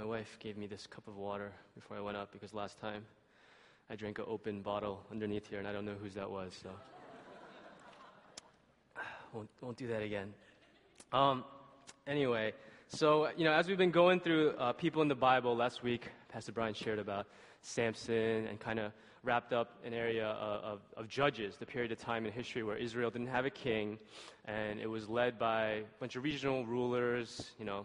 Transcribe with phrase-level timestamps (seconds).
[0.00, 3.04] my wife gave me this cup of water before I went up because last time
[3.90, 6.70] I drank an open bottle underneath here and I don't know whose that was, so.
[9.34, 10.32] won't, won't do that again.
[11.12, 11.44] Um,
[12.06, 12.54] anyway,
[12.88, 16.08] so, you know, as we've been going through uh, people in the Bible last week,
[16.30, 17.26] Pastor Brian shared about
[17.60, 21.98] Samson and kind of wrapped up an area of, of, of, judges, the period of
[21.98, 23.98] time in history where Israel didn't have a king,
[24.46, 27.84] and it was led by a bunch of regional rulers, you know,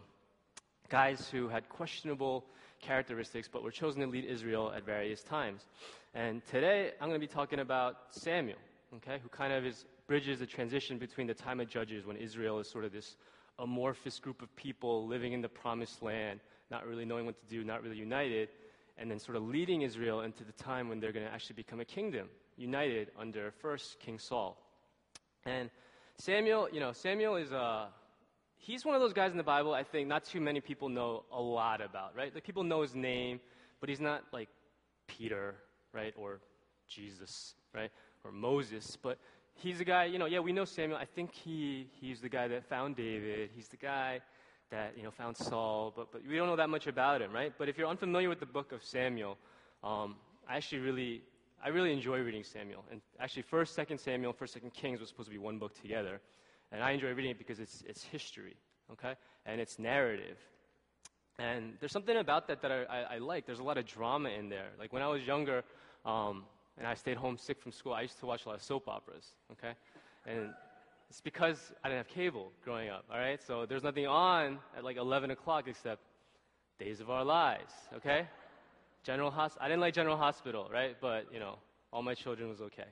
[0.90, 2.46] guys who had questionable
[2.82, 5.66] characteristics but were chosen to lead Israel at various times.
[6.14, 8.58] And today I'm going to be talking about Samuel,
[8.98, 12.60] okay, who kind of is bridges the transition between the time of judges when Israel
[12.60, 13.18] is sort of this
[13.60, 17.64] amorphous group of people living in the promised land, not really knowing what to do,
[17.64, 18.50] not really united,
[18.98, 21.80] and then sort of leading Israel into the time when they're going to actually become
[21.80, 24.58] a kingdom, united under first King Saul.
[25.46, 25.70] And
[26.18, 27.86] Samuel, you know, Samuel is a uh,
[28.58, 31.24] he's one of those guys in the Bible I think not too many people know
[31.32, 32.34] a lot about, right?
[32.34, 33.40] Like people know his name,
[33.80, 34.50] but he's not like
[35.08, 35.56] Peter,
[35.94, 36.40] right, or
[36.88, 37.92] Jesus, right,
[38.24, 39.18] or Moses, but
[39.54, 40.98] he's the guy, you know, yeah, we know Samuel.
[40.98, 43.50] I think he he's the guy that found David.
[43.56, 44.22] He's the guy
[44.72, 47.54] that you know found Saul, but but we don't know that much about him, right?
[47.58, 49.38] But if you're unfamiliar with the book of Samuel,
[49.84, 50.16] um,
[50.48, 51.22] I actually really
[51.64, 52.84] I really enjoy reading Samuel.
[52.92, 56.22] And actually, First, Second Samuel, First, Second Kings was supposed to be one book together,
[56.76, 58.56] and I enjoy reading it because it's it's history,
[58.92, 59.14] okay,
[59.46, 60.38] and it's narrative.
[61.38, 63.46] And there's something about that that I, I, I like.
[63.46, 64.70] There's a lot of drama in there.
[64.80, 65.64] Like when I was younger,
[66.06, 66.44] um,
[66.78, 68.88] and I stayed home sick from school, I used to watch a lot of soap
[68.88, 69.74] operas, okay?
[70.26, 70.50] And
[71.10, 73.42] it's because I didn't have cable growing up, all right?
[73.42, 76.02] So there's nothing on at like 11 o'clock except
[76.80, 78.28] Days of Our Lives, okay?
[79.04, 79.66] General Hospital.
[79.66, 80.96] I didn't like General Hospital, right?
[81.00, 81.58] But, you know,
[81.94, 82.88] all my children was okay.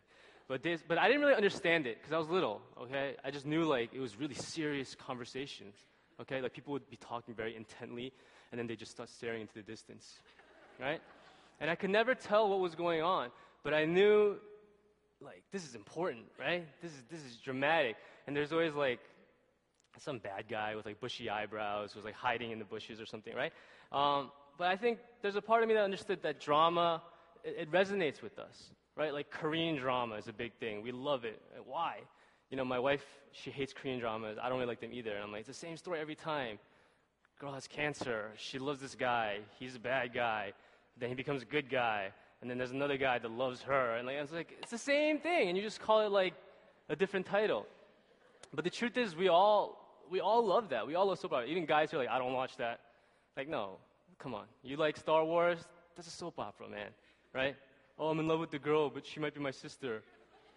[0.47, 3.15] But, days, but I didn't really understand it because I was little, okay?
[3.23, 5.75] I just knew like it was really serious conversations,
[6.21, 6.41] okay?
[6.41, 8.11] Like people would be talking very intently
[8.51, 10.19] and then they just start staring into the distance,
[10.79, 11.01] right?
[11.59, 13.29] And I could never tell what was going on.
[13.63, 14.35] But I knew,
[15.21, 16.67] like, this is important, right?
[16.81, 17.95] This is, this is dramatic.
[18.27, 18.99] And there's always, like,
[19.97, 23.33] some bad guy with, like, bushy eyebrows who's, like, hiding in the bushes or something,
[23.33, 23.53] right?
[23.91, 27.01] Um, but I think there's a part of me that understood that drama,
[27.43, 29.13] it, it resonates with us, right?
[29.13, 30.81] Like, Korean drama is a big thing.
[30.81, 31.41] We love it.
[31.65, 31.99] Why?
[32.49, 34.37] You know, my wife, she hates Korean dramas.
[34.41, 35.11] I don't really like them either.
[35.11, 36.59] And I'm like, it's the same story every time.
[37.39, 38.31] Girl has cancer.
[38.37, 39.39] She loves this guy.
[39.59, 40.53] He's a bad guy.
[40.99, 42.11] Then he becomes a good guy
[42.43, 45.17] and then there's another guy that loves her, and like it's like it's the same
[45.17, 46.33] thing, and you just call it like
[46.89, 47.65] a different title.
[48.53, 50.85] But the truth is, we all we all love that.
[50.85, 51.47] We all love soap opera.
[51.47, 52.81] Even guys who are like, I don't watch that.
[53.37, 53.77] Like, no,
[54.19, 54.43] come on.
[54.61, 55.59] You like Star Wars?
[55.95, 56.89] That's a soap opera, man,
[57.33, 57.55] right?
[57.99, 60.01] Oh, I'm in love with the girl, but she might be my sister.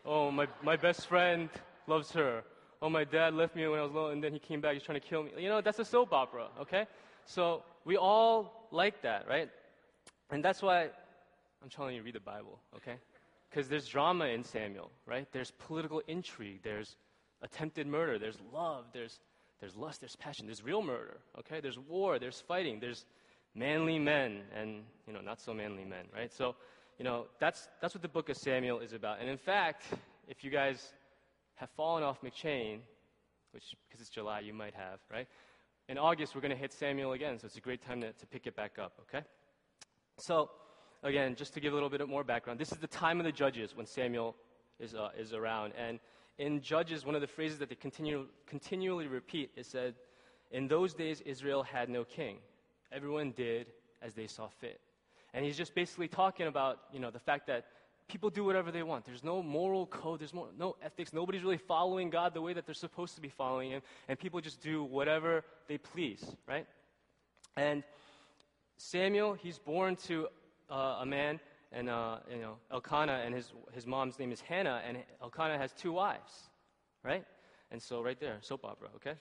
[0.04, 1.48] Oh, my my best friend
[1.86, 2.42] loves her.
[2.82, 4.74] Oh, my dad left me when I was little, and then he came back.
[4.74, 5.30] He's trying to kill me.
[5.38, 6.86] You know, that's a soap opera, okay?
[7.24, 9.48] So we all like that, right?
[10.30, 10.90] And that's why
[11.62, 12.96] I'm telling you, read the Bible, okay?
[13.48, 15.26] Because there's drama in Samuel, right?
[15.32, 16.96] There's political intrigue, there's
[17.42, 19.18] attempted murder, there's love, there's,
[19.60, 21.60] there's lust, there's passion, there's real murder, okay?
[21.60, 23.04] There's war, there's fighting, there's
[23.54, 26.32] manly men and, you know, not so manly men, right?
[26.32, 26.54] So,
[26.98, 29.20] you know, that's, that's what the book of Samuel is about.
[29.20, 29.84] And in fact,
[30.28, 30.92] if you guys
[31.56, 32.80] have fallen off M'Cheyne,
[33.52, 35.26] which, because it's July, you might have, right?
[35.88, 38.26] In August, we're going to hit Samuel again, so it's a great time to, to
[38.26, 39.24] pick it back up, okay?
[40.18, 40.50] So,
[41.02, 43.32] again, just to give a little bit more background, this is the time of the
[43.32, 44.34] judges when Samuel
[44.80, 45.72] is, uh, is around.
[45.78, 46.00] And
[46.38, 49.94] in Judges, one of the phrases that they continue, continually repeat is said,
[50.50, 52.38] In those days, Israel had no king.
[52.92, 53.68] Everyone did
[54.02, 54.80] as they saw fit.
[55.36, 57.66] And he's just basically talking about, you know, the fact that
[58.08, 59.04] people do whatever they want.
[59.04, 61.12] There's no moral code, there's no, no ethics.
[61.12, 63.82] Nobody's really following God the way that they're supposed to be following Him.
[64.08, 66.66] And people just do whatever they please, right?
[67.54, 67.84] And
[68.78, 70.28] Samuel, he's born to
[70.70, 71.38] uh, a man,
[71.70, 75.72] and uh, you know Elkanah, and his his mom's name is Hannah, and Elkanah has
[75.72, 76.32] two wives,
[77.02, 77.24] right?
[77.70, 79.18] And so right there, soap opera, okay?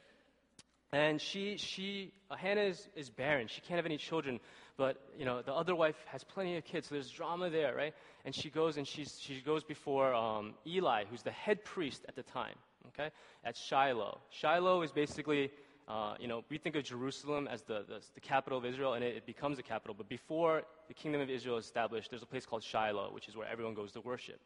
[0.91, 4.39] And she she uh, Hannah is, is barren; she can't have any children.
[4.77, 7.93] But you know the other wife has plenty of kids, so there's drama there, right?
[8.25, 12.15] And she goes and she's, she goes before um, Eli, who's the head priest at
[12.15, 12.55] the time,
[12.87, 13.09] okay,
[13.43, 14.19] at Shiloh.
[14.29, 15.51] Shiloh is basically
[15.87, 19.03] uh, you know, we think of Jerusalem as the, the, the capital of Israel, and
[19.03, 19.93] it, it, becomes a capital.
[19.95, 23.37] But before the kingdom of Israel is established, there's a place called Shiloh, which is
[23.37, 24.39] where everyone goes to worship.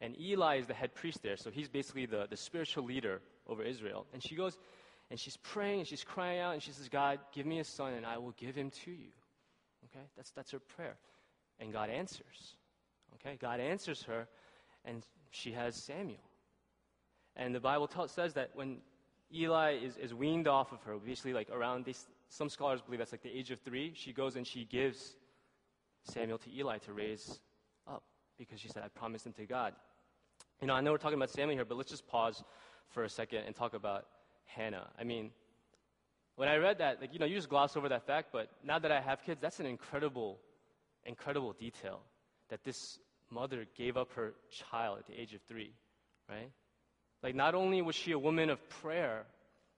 [0.00, 3.62] And Eli is the head priest there, so he's basically the, the spiritual leader over
[3.62, 4.06] Israel.
[4.12, 4.58] And she goes,
[5.10, 7.92] and she's praying, and she's crying out, and she says, God, give me a son,
[7.92, 9.12] and I will give him to you.
[9.94, 10.04] Okay?
[10.16, 10.96] That's, that's her prayer.
[11.60, 12.56] And God answers.
[13.14, 13.36] Okay?
[13.40, 14.26] God answers her,
[14.84, 16.18] and she has Samuel.
[17.36, 18.78] And the Bible says that when
[19.34, 23.12] Eli is, is weaned off of her, basically like around this some scholars believe that's
[23.12, 23.92] like the age of three.
[23.94, 25.16] She goes and she gives
[26.04, 27.40] Samuel to Eli to raise
[27.86, 28.02] up
[28.38, 29.74] because she said, I promised him to God.
[30.62, 32.42] You know, I know we're talking about Samuel here, but let's just pause
[32.88, 34.06] for a second and talk about
[34.46, 34.88] Hannah.
[34.98, 35.30] I mean,
[36.42, 38.76] when I read that, like, you know, you just gloss over that fact, but now
[38.76, 40.40] that I have kids, that's an incredible,
[41.04, 42.00] incredible detail
[42.48, 42.98] that this
[43.30, 45.70] mother gave up her child at the age of three,
[46.28, 46.50] right?
[47.22, 49.22] Like, not only was she a woman of prayer,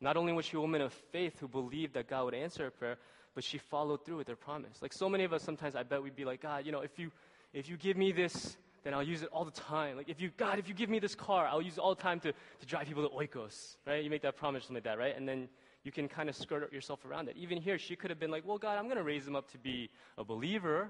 [0.00, 2.70] not only was she a woman of faith who believed that God would answer her
[2.70, 2.96] prayer,
[3.34, 4.80] but she followed through with her promise.
[4.80, 6.98] Like, so many of us sometimes, I bet we'd be like, God, you know, if
[6.98, 7.12] you,
[7.52, 9.98] if you give me this, then I'll use it all the time.
[9.98, 12.00] Like, if you, God, if you give me this car, I'll use it all the
[12.00, 14.02] time to, to drive people to Oikos, right?
[14.02, 15.14] You make that promise, something like that, right?
[15.14, 15.50] And then
[15.84, 17.36] you can kind of skirt yourself around it.
[17.36, 19.50] Even here, she could have been like, well, God, I'm going to raise him up
[19.52, 20.88] to be a believer.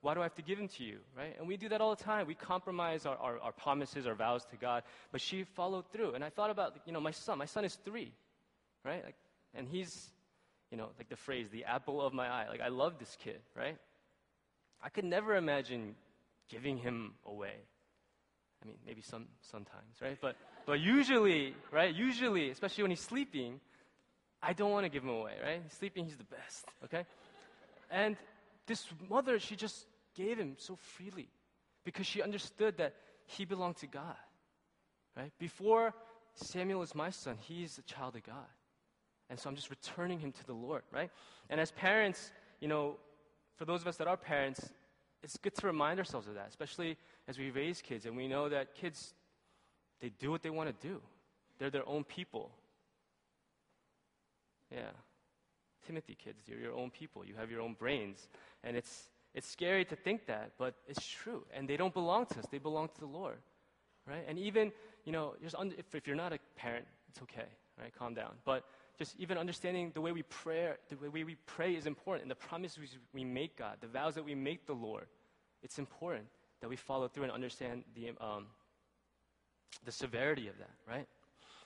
[0.00, 1.36] Why do I have to give him to you, right?
[1.38, 2.26] And we do that all the time.
[2.26, 4.82] We compromise our, our, our promises, our vows to God.
[5.12, 6.14] But she followed through.
[6.14, 7.38] And I thought about, you know, my son.
[7.38, 8.12] My son is three,
[8.84, 9.04] right?
[9.04, 9.14] Like,
[9.54, 10.10] and he's,
[10.72, 12.46] you know, like the phrase, the apple of my eye.
[12.48, 13.78] Like, I love this kid, right?
[14.82, 15.94] I could never imagine
[16.48, 17.54] giving him away.
[18.62, 20.18] I mean, maybe some sometimes, right?
[20.20, 20.36] But
[20.66, 21.92] but usually, right?
[21.92, 23.60] Usually, especially when he's sleeping,
[24.42, 25.60] I don't want to give him away, right?
[25.62, 27.06] He's sleeping, he's the best, okay?
[27.90, 28.16] And
[28.66, 31.28] this mother, she just gave him so freely
[31.84, 32.94] because she understood that
[33.26, 34.16] he belonged to God,
[35.16, 35.30] right?
[35.38, 35.94] Before
[36.34, 38.50] Samuel is my son, he's a child of God.
[39.30, 41.10] And so I'm just returning him to the Lord, right?
[41.48, 42.96] And as parents, you know,
[43.56, 44.70] for those of us that are parents,
[45.22, 46.96] it's good to remind ourselves of that, especially
[47.28, 49.14] as we raise kids and we know that kids,
[50.00, 51.00] they do what they want to do.
[51.58, 52.50] They're their own people.
[54.72, 54.90] Yeah.
[55.86, 57.24] Timothy kids, you're your own people.
[57.24, 58.28] You have your own brains.
[58.62, 61.44] And it's, it's scary to think that, but it's true.
[61.52, 63.38] And they don't belong to us, they belong to the Lord.
[64.06, 64.24] Right?
[64.26, 64.72] And even,
[65.04, 67.46] you know, just under, if, if you're not a parent, it's okay.
[67.80, 67.92] Right?
[67.96, 68.32] Calm down.
[68.44, 68.64] But
[68.98, 72.36] just even understanding the way we pray, the way we pray is important, and the
[72.36, 75.06] promises we make God, the vows that we make the Lord,
[75.62, 76.26] it's important
[76.60, 78.46] that we follow through and understand the, um,
[79.84, 81.06] the severity of that, right?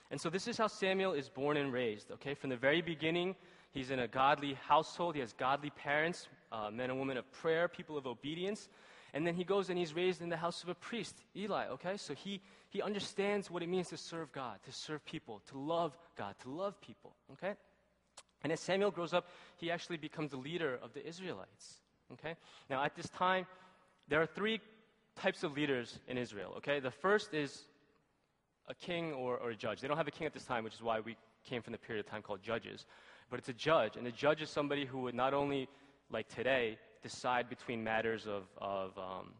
[0.09, 2.33] And so this is how Samuel is born and raised, okay?
[2.33, 3.35] From the very beginning,
[3.71, 5.15] he's in a godly household.
[5.15, 8.69] He has godly parents, uh, men and women of prayer, people of obedience.
[9.13, 11.97] And then he goes and he's raised in the house of a priest, Eli, okay?
[11.97, 15.97] So he, he understands what it means to serve God, to serve people, to love
[16.17, 17.55] God, to love people, okay?
[18.43, 19.27] And as Samuel grows up,
[19.57, 21.81] he actually becomes the leader of the Israelites,
[22.13, 22.35] okay?
[22.69, 23.45] Now, at this time,
[24.07, 24.61] there are three
[25.15, 26.79] types of leaders in Israel, okay?
[26.79, 27.63] The first is
[28.67, 29.81] a king or, or a judge.
[29.81, 31.77] They don't have a king at this time, which is why we came from the
[31.77, 32.85] period of time called judges.
[33.29, 35.67] But it's a judge, and a judge is somebody who would not only,
[36.11, 39.33] like today, decide between matters of, of um,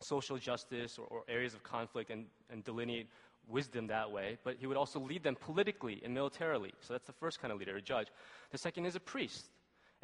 [0.00, 3.08] social justice or, or, areas of conflict and, and delineate
[3.48, 6.72] wisdom that way, but he would also lead them politically and militarily.
[6.80, 8.08] So that's the first kind of leader, a judge.
[8.50, 9.50] The second is a priest.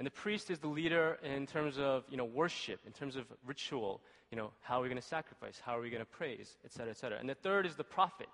[0.00, 3.26] And the priest is the leader in terms of, you know, worship, in terms of
[3.46, 4.00] ritual,
[4.30, 5.60] you know, how are we going to sacrifice?
[5.62, 6.56] How are we going to praise?
[6.64, 7.18] Et cetera, et cetera.
[7.18, 8.28] And the third is the prophet.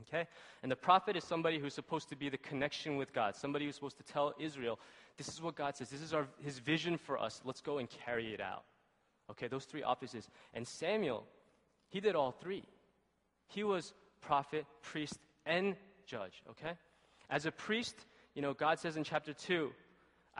[0.00, 0.28] Okay?
[0.62, 3.76] And the prophet is somebody who's supposed to be the connection with God, somebody who's
[3.76, 4.78] supposed to tell Israel,
[5.16, 7.88] this is what God says, this is our, his vision for us, let's go and
[7.88, 8.64] carry it out.
[9.30, 10.28] Okay, those three offices.
[10.52, 11.24] And Samuel,
[11.88, 12.64] he did all three.
[13.46, 16.72] He was prophet, priest, and judge, okay?
[17.30, 17.96] As a priest,
[18.34, 19.72] you know, God says in chapter 2,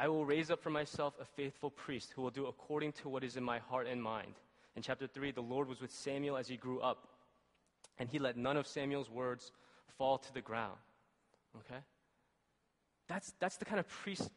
[0.00, 3.24] I will raise up for myself a faithful priest who will do according to what
[3.24, 4.34] is in my heart and mind.
[4.76, 7.08] In chapter 3, the Lord was with Samuel as he grew up,
[7.98, 9.50] and he let none of Samuel's words
[9.98, 10.76] fall to the ground.
[11.56, 11.80] Okay?
[13.08, 14.30] That's, that's the kind of priest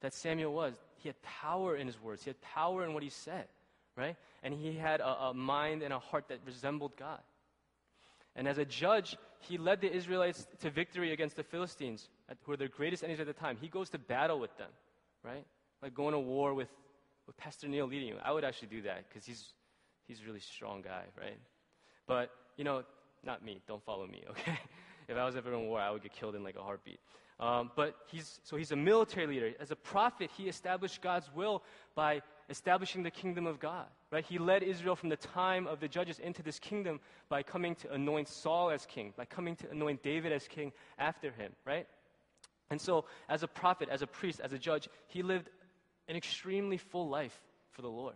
[0.00, 0.74] that Samuel was.
[0.96, 3.46] He had power in his words, he had power in what he said,
[3.96, 4.16] right?
[4.42, 7.20] And he had a, a mind and a heart that resembled God.
[8.34, 12.08] And as a judge, he led the Israelites to victory against the Philistines,
[12.44, 13.56] who are their greatest enemies at the time.
[13.60, 14.70] He goes to battle with them,
[15.24, 15.44] right?
[15.82, 16.68] Like going to war with
[17.26, 18.16] with Pastor Neil leading you.
[18.22, 19.52] I would actually do that because he's,
[20.06, 21.38] he's a really strong guy, right?
[22.06, 22.82] But, you know,
[23.24, 23.60] not me.
[23.66, 24.58] Don't follow me, okay?
[25.08, 26.98] if I was ever in war, I would get killed in like a heartbeat.
[27.40, 29.52] Um, but he's, so he's a military leader.
[29.58, 31.62] As a prophet, he established God's will
[31.94, 34.24] by establishing the kingdom of God, right?
[34.24, 37.92] He led Israel from the time of the judges into this kingdom by coming to
[37.92, 41.86] anoint Saul as king, by coming to anoint David as king after him, right?
[42.72, 45.50] And so, as a prophet, as a priest, as a judge, he lived
[46.08, 47.38] an extremely full life
[47.72, 48.14] for the Lord.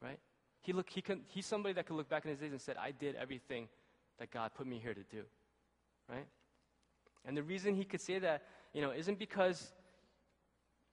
[0.00, 0.20] Right?
[0.60, 2.76] He look, he can, he's somebody that could look back in his days and said,
[2.76, 3.66] I did everything
[4.20, 5.24] that God put me here to do.
[6.08, 6.28] Right?
[7.26, 9.72] And the reason he could say that, you know, isn't because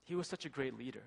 [0.02, 1.04] he was such a great leader.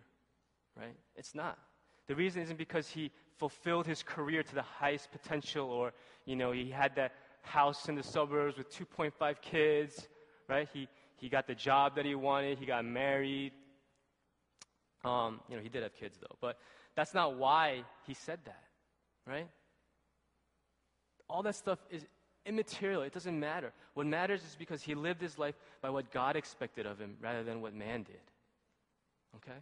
[0.80, 0.96] Right?
[1.18, 1.60] It's not.
[2.08, 5.92] The reason isn't because he fulfilled his career to the highest potential or,
[6.24, 10.08] you know, he had that house in the suburbs with 2.5 kids,
[10.48, 10.70] right?
[10.72, 10.88] He,
[11.22, 13.54] he got the job that he wanted, he got married.
[15.06, 16.58] Um, you know, he did have kids though, but
[16.96, 18.64] that's not why he said that,
[19.28, 19.48] right?
[21.30, 22.06] All that stuff is
[22.46, 23.04] immaterial.
[23.04, 23.72] It doesn't matter.
[23.94, 27.44] What matters is because he lived his life by what God expected of him rather
[27.44, 28.22] than what man did.
[29.38, 29.58] Okay?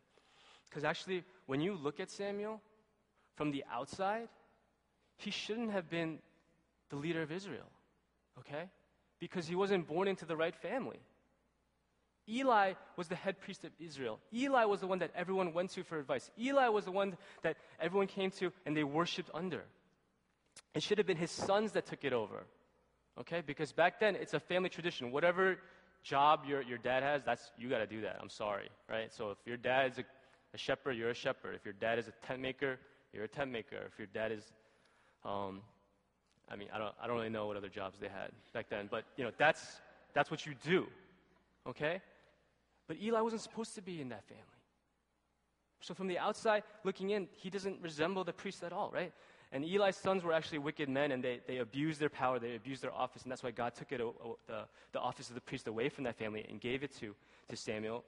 [0.70, 2.62] Because actually, when you look at Samuel
[3.36, 4.30] from the outside,
[5.18, 6.20] he shouldn't have been
[6.90, 7.70] the leader of Israel.
[8.40, 8.70] Okay?
[9.20, 11.00] Because he wasn't born into the right family.
[12.30, 14.20] Eli was the head priest of Israel.
[14.34, 16.30] Eli was the one that everyone went to for advice.
[16.40, 19.64] Eli was the one that everyone came to and they worshiped under.
[20.76, 22.44] It should have been his sons that took it over.
[23.20, 23.42] Okay?
[23.46, 25.12] Because back then it's a family tradition.
[25.12, 25.58] Whatever
[26.04, 28.18] job your, your dad has, that's you gotta do that.
[28.22, 28.70] I'm sorry.
[28.90, 29.14] Right?
[29.14, 30.04] So if your dad is a,
[30.54, 31.56] a shepherd, you're a shepherd.
[31.56, 32.78] If your dad is a tent maker,
[33.14, 33.78] you're a tent maker.
[33.88, 34.44] If your dad is
[35.26, 35.62] um,
[36.52, 38.88] I mean, I don't, I don't really know what other jobs they had back then,
[38.90, 39.64] but you know, that's,
[40.14, 40.88] that's what you do.
[41.68, 42.02] Okay?
[42.90, 44.44] But Eli wasn't supposed to be in that family.
[45.80, 49.14] So from the outside looking in, he doesn't resemble the priest at all, right?
[49.52, 52.82] And Eli's sons were actually wicked men, and they, they abused their power, they abused
[52.82, 54.02] their office, and that's why God took it,
[54.48, 57.16] the, the office of the priest away from that family and gave it to,
[57.48, 58.04] to Samuel.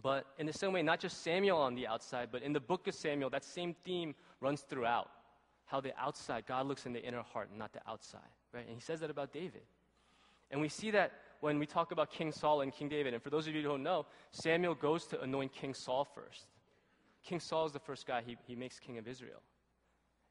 [0.00, 2.86] But in the same way, not just Samuel on the outside, but in the book
[2.86, 5.10] of Samuel, that same theme runs throughout.
[5.66, 8.20] How the outside, God looks in the inner heart, not the outside,
[8.54, 8.66] right?
[8.66, 9.62] And he says that about David.
[10.52, 13.14] And we see that when we talk about King Saul and King David.
[13.14, 16.46] And for those of you who don't know, Samuel goes to anoint King Saul first.
[17.22, 19.42] King Saul is the first guy he, he makes king of Israel.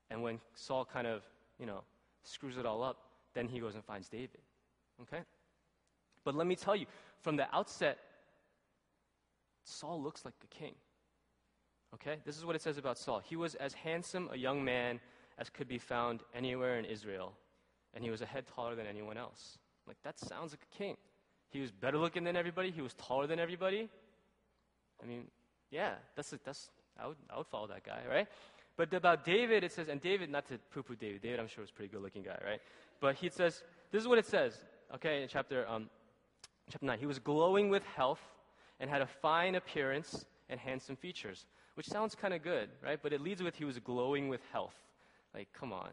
[0.10, 1.24] And when Saul kind of,
[1.60, 1.82] you know,
[2.24, 2.98] screws it all up,
[3.34, 4.42] then he goes and finds David.
[5.02, 5.22] Okay?
[6.24, 6.86] But let me tell you,
[7.22, 7.98] from the outset,
[9.64, 10.74] Saul looks like a king.
[11.94, 12.18] Okay?
[12.26, 13.20] This is what it says about Saul.
[13.20, 15.00] He was as handsome a young man
[15.38, 17.34] as could be found anywhere in Israel,
[17.94, 19.58] and he was a head taller than anyone else.
[19.90, 20.96] Like, that sounds like a king.
[21.50, 23.90] He was better looking than everybody, he was taller than everybody.
[25.02, 25.24] I mean,
[25.72, 26.70] yeah, that's, that's
[27.02, 28.28] I, would, I would follow that guy, right?
[28.78, 31.62] But about David, it says, and David, not to poo poo David, David, I'm sure,
[31.62, 32.62] was a pretty good looking guy, right?
[33.02, 34.64] But he says, this is what it says,
[34.96, 35.90] okay, in chapter, um,
[36.70, 37.00] chapter 9.
[37.00, 38.22] He was glowing with health
[38.80, 43.00] and had a fine appearance and handsome features, which sounds kind of good, right?
[43.02, 44.76] But it leads with he was glowing with health.
[45.34, 45.90] Like, come on.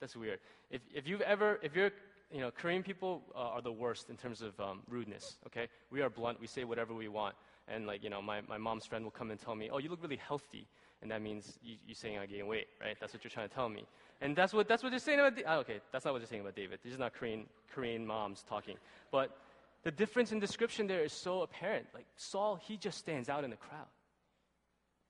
[0.00, 0.40] That's weird.
[0.70, 1.90] If, if you've ever, if you're,
[2.32, 5.68] you know, Korean people uh, are the worst in terms of um, rudeness, okay?
[5.90, 6.40] We are blunt.
[6.40, 7.34] We say whatever we want.
[7.68, 9.88] And, like, you know, my, my mom's friend will come and tell me, oh, you
[9.88, 10.66] look really healthy.
[11.02, 12.96] And that means you, you're saying I gain weight, right?
[13.00, 13.84] That's what you're trying to tell me.
[14.20, 16.42] And that's what, that's what you're saying about, oh, okay, that's not what you're saying
[16.42, 16.80] about David.
[16.82, 18.76] This is not Korean, Korean moms talking.
[19.10, 19.36] But
[19.84, 21.86] the difference in description there is so apparent.
[21.94, 23.86] Like, Saul, he just stands out in the crowd.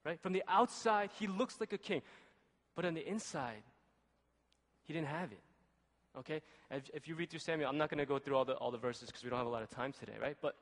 [0.05, 0.21] Right?
[0.21, 2.03] From the outside, he looks like a king.
[2.75, 3.63] But on the inside,
[4.85, 5.41] he didn't have it.
[6.19, 6.41] Okay?
[6.71, 8.71] If, if you read through Samuel, I'm not going to go through all the, all
[8.71, 10.37] the verses because we don't have a lot of time today, right?
[10.41, 10.57] But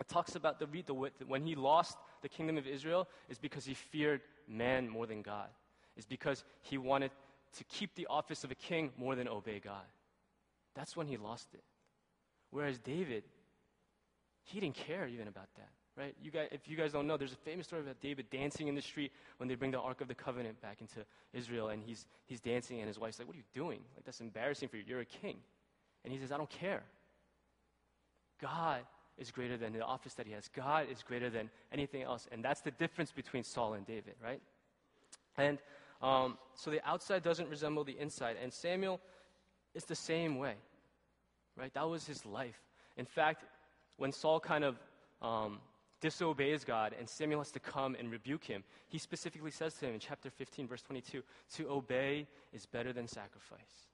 [0.00, 0.94] it talks about the, the,
[1.26, 5.48] when he lost the kingdom of Israel is because he feared man more than God.
[5.96, 7.12] Is because he wanted
[7.56, 9.84] to keep the office of a king more than obey God.
[10.74, 11.62] That's when he lost it.
[12.50, 13.22] Whereas David,
[14.42, 16.14] he didn't care even about that right?
[16.22, 18.74] You guys, if you guys don't know, there's a famous story about David dancing in
[18.74, 22.06] the street when they bring the Ark of the Covenant back into Israel, and he's,
[22.26, 23.80] he's dancing, and his wife's like, What are you doing?
[23.96, 24.84] Like, that's embarrassing for you.
[24.86, 25.36] You're a king.
[26.04, 26.82] And he says, I don't care.
[28.40, 28.80] God
[29.16, 32.26] is greater than the office that he has, God is greater than anything else.
[32.32, 34.40] And that's the difference between Saul and David, right?
[35.36, 35.58] And
[36.02, 38.36] um, so the outside doesn't resemble the inside.
[38.42, 39.00] And Samuel
[39.74, 40.54] is the same way,
[41.56, 41.72] right?
[41.74, 42.60] That was his life.
[42.96, 43.44] In fact,
[43.96, 44.78] when Saul kind of
[45.22, 45.58] um,
[46.04, 49.94] disobeys God and Samuel has to come and rebuke him, he specifically says to him
[49.94, 51.22] in chapter 15, verse 22,
[51.54, 53.88] to obey is better than sacrifice.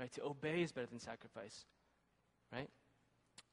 [0.00, 0.10] Right?
[0.12, 1.66] To obey is better than sacrifice.
[2.50, 2.70] Right?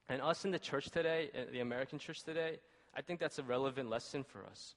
[0.07, 2.59] And us in the church today, uh, the American church today,
[2.95, 4.75] I think that's a relevant lesson for us.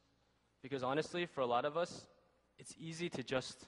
[0.61, 2.09] Because honestly, for a lot of us,
[2.59, 3.67] it's easy to just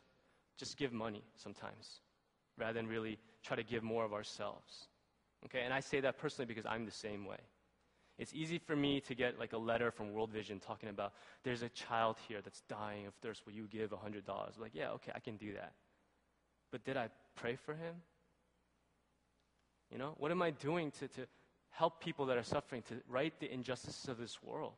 [0.58, 2.00] just give money sometimes
[2.58, 4.88] rather than really try to give more of ourselves.
[5.44, 5.62] Okay?
[5.64, 7.38] And I say that personally because I'm the same way.
[8.20, 11.62] It's easy for me to get like a letter from World Vision talking about there's
[11.62, 13.46] a child here that's dying of thirst.
[13.46, 14.22] Will you give $100?
[14.60, 15.72] Like, yeah, okay, I can do that.
[16.70, 17.94] But did I pray for him?
[19.90, 21.22] You know, what am I doing to, to
[21.70, 24.74] help people that are suffering, to right the injustices of this world?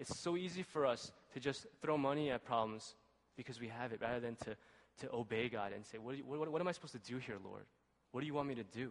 [0.00, 2.94] It's so easy for us to just throw money at problems
[3.36, 4.56] because we have it rather than to,
[5.00, 7.36] to obey God and say, what, you, what, what am I supposed to do here,
[7.44, 7.64] Lord?
[8.12, 8.90] What do you want me to do?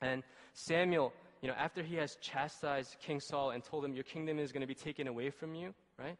[0.00, 4.38] And Samuel you know, after he has chastised King Saul and told him, Your kingdom
[4.38, 6.16] is going to be taken away from you, right?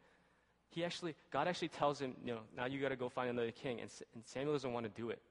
[0.69, 3.51] He actually, God actually tells him, You know, now you got to go find another
[3.51, 3.79] king.
[3.81, 5.21] And, and Samuel doesn't want to do it.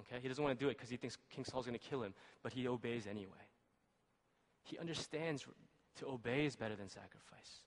[0.00, 0.20] Okay?
[0.20, 2.14] He doesn't want to do it because he thinks King Saul's going to kill him,
[2.42, 3.46] but he obeys anyway.
[4.62, 5.46] he understands
[5.98, 7.62] to obey is better than sacrifice.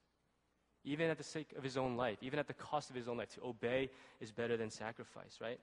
[0.84, 3.18] Even at the sake of his own life, even at the cost of his own
[3.18, 3.90] life, to obey
[4.22, 5.60] is better than sacrifice, right?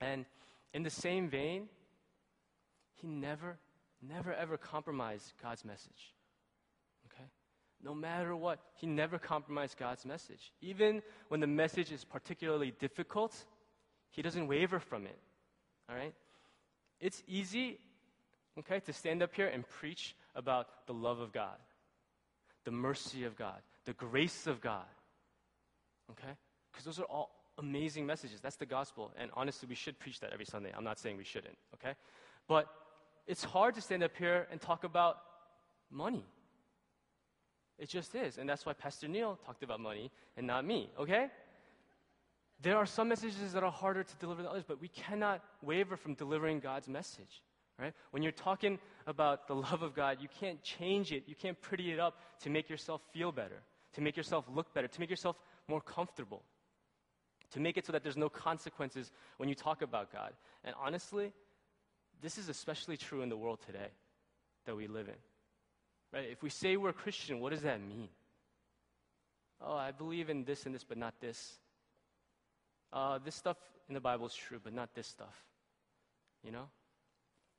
[0.00, 0.24] And
[0.72, 1.68] in the same vein,
[2.94, 3.58] he never,
[4.08, 6.14] never, ever compromised God's message.
[7.06, 7.24] Okay?
[7.82, 10.52] No matter what, he never compromised God's message.
[10.60, 13.34] Even when the message is particularly difficult,
[14.10, 15.18] he doesn't waver from it.
[15.88, 16.14] All right?
[17.00, 17.78] It's easy,
[18.58, 21.58] okay, to stand up here and preach about the love of God,
[22.64, 24.86] the mercy of God, the grace of God.
[26.10, 26.32] Okay?
[26.72, 28.40] Because those are all amazing messages.
[28.40, 29.12] That's the gospel.
[29.18, 30.72] And honestly, we should preach that every Sunday.
[30.76, 31.94] I'm not saying we shouldn't, okay?
[32.48, 32.68] But
[33.26, 35.18] it's hard to stand up here and talk about
[35.90, 36.24] money.
[37.78, 38.38] It just is.
[38.38, 41.28] And that's why Pastor Neil talked about money and not me, okay?
[42.62, 45.96] There are some messages that are harder to deliver than others, but we cannot waver
[45.96, 47.42] from delivering God's message.
[47.78, 47.92] Right?
[48.10, 51.24] When you're talking about the love of God, you can't change it.
[51.26, 54.88] You can't pretty it up to make yourself feel better, to make yourself look better,
[54.88, 55.36] to make yourself
[55.68, 56.42] more comfortable,
[57.50, 60.32] to make it so that there's no consequences when you talk about God.
[60.64, 61.34] And honestly,
[62.22, 63.88] this is especially true in the world today
[64.64, 65.14] that we live in.
[66.12, 66.28] Right?
[66.30, 68.08] If we say we're Christian, what does that mean?
[69.60, 71.54] Oh, I believe in this and this, but not this.
[72.92, 73.56] Uh, this stuff
[73.88, 75.44] in the Bible is true, but not this stuff.
[76.42, 76.68] You know?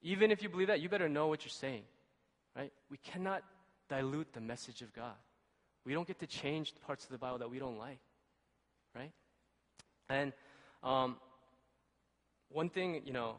[0.02, 1.84] Even if you believe that, you better know what you're saying.
[2.56, 2.72] Right?
[2.90, 3.44] We cannot
[3.90, 5.16] dilute the message of God.
[5.86, 8.00] We don't get to change parts of the Bible that we don't like.
[8.96, 9.12] Right?
[10.10, 10.34] And
[10.84, 11.18] um,
[12.50, 13.38] one thing, you know,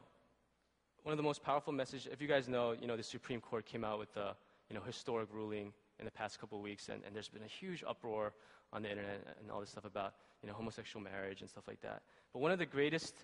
[1.08, 3.64] one of the most powerful messages, if you guys know, you know, the Supreme Court
[3.64, 4.36] came out with a,
[4.68, 7.46] you know, historic ruling in the past couple of weeks, and, and there's been a
[7.46, 8.34] huge uproar
[8.74, 10.12] on the internet and all this stuff about,
[10.42, 12.02] you know, homosexual marriage and stuff like that.
[12.34, 13.14] But one of the greatest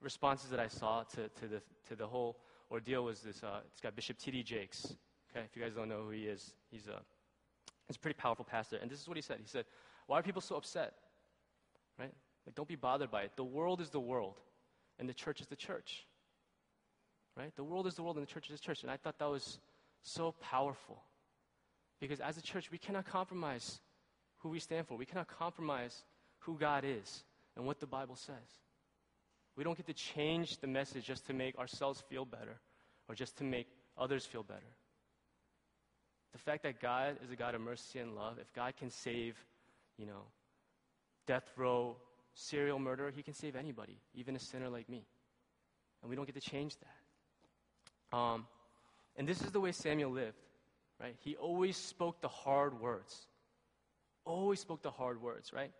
[0.00, 2.36] responses that I saw to, to, the, to the whole
[2.70, 4.44] ordeal was this, uh, it's got Bishop T.D.
[4.44, 4.94] Jakes.
[5.32, 7.00] Okay, if you guys don't know who he is, he's a,
[7.88, 8.78] he's a pretty powerful pastor.
[8.80, 9.38] And this is what he said.
[9.40, 9.64] He said,
[10.06, 10.92] why are people so upset?
[11.98, 12.14] Right?
[12.46, 13.32] Like, don't be bothered by it.
[13.34, 14.38] The world is the world,
[15.00, 16.06] and the church is the church.
[17.36, 17.54] Right?
[17.56, 18.82] The world is the world, and the church is the church.
[18.82, 19.58] And I thought that was
[20.02, 21.02] so powerful.
[22.00, 23.80] Because as a church, we cannot compromise
[24.38, 24.96] who we stand for.
[24.96, 26.04] We cannot compromise
[26.40, 27.24] who God is
[27.56, 28.36] and what the Bible says.
[29.56, 32.58] We don't get to change the message just to make ourselves feel better
[33.08, 34.60] or just to make others feel better.
[36.32, 39.36] The fact that God is a God of mercy and love, if God can save,
[39.98, 40.22] you know,
[41.26, 41.96] death row
[42.34, 45.04] serial murderer, he can save anybody, even a sinner like me.
[46.00, 47.01] And we don't get to change that.
[48.12, 48.46] Um,
[49.16, 50.36] and this is the way Samuel lived,
[51.00, 51.16] right?
[51.20, 53.26] He always spoke the hard words.
[54.24, 55.72] Always spoke the hard words, right?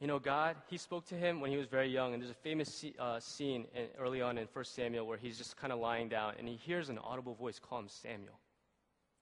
[0.00, 2.42] You know, God, He spoke to him when he was very young, and there's a
[2.42, 6.08] famous uh, scene in, early on in 1 Samuel where he's just kind of lying
[6.08, 8.38] down, and he hears an audible voice call him Samuel,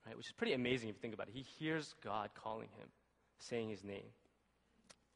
[0.07, 0.16] right?
[0.16, 1.35] Which is pretty amazing if you think about it.
[1.35, 2.88] He hears God calling him,
[3.38, 4.11] saying his name.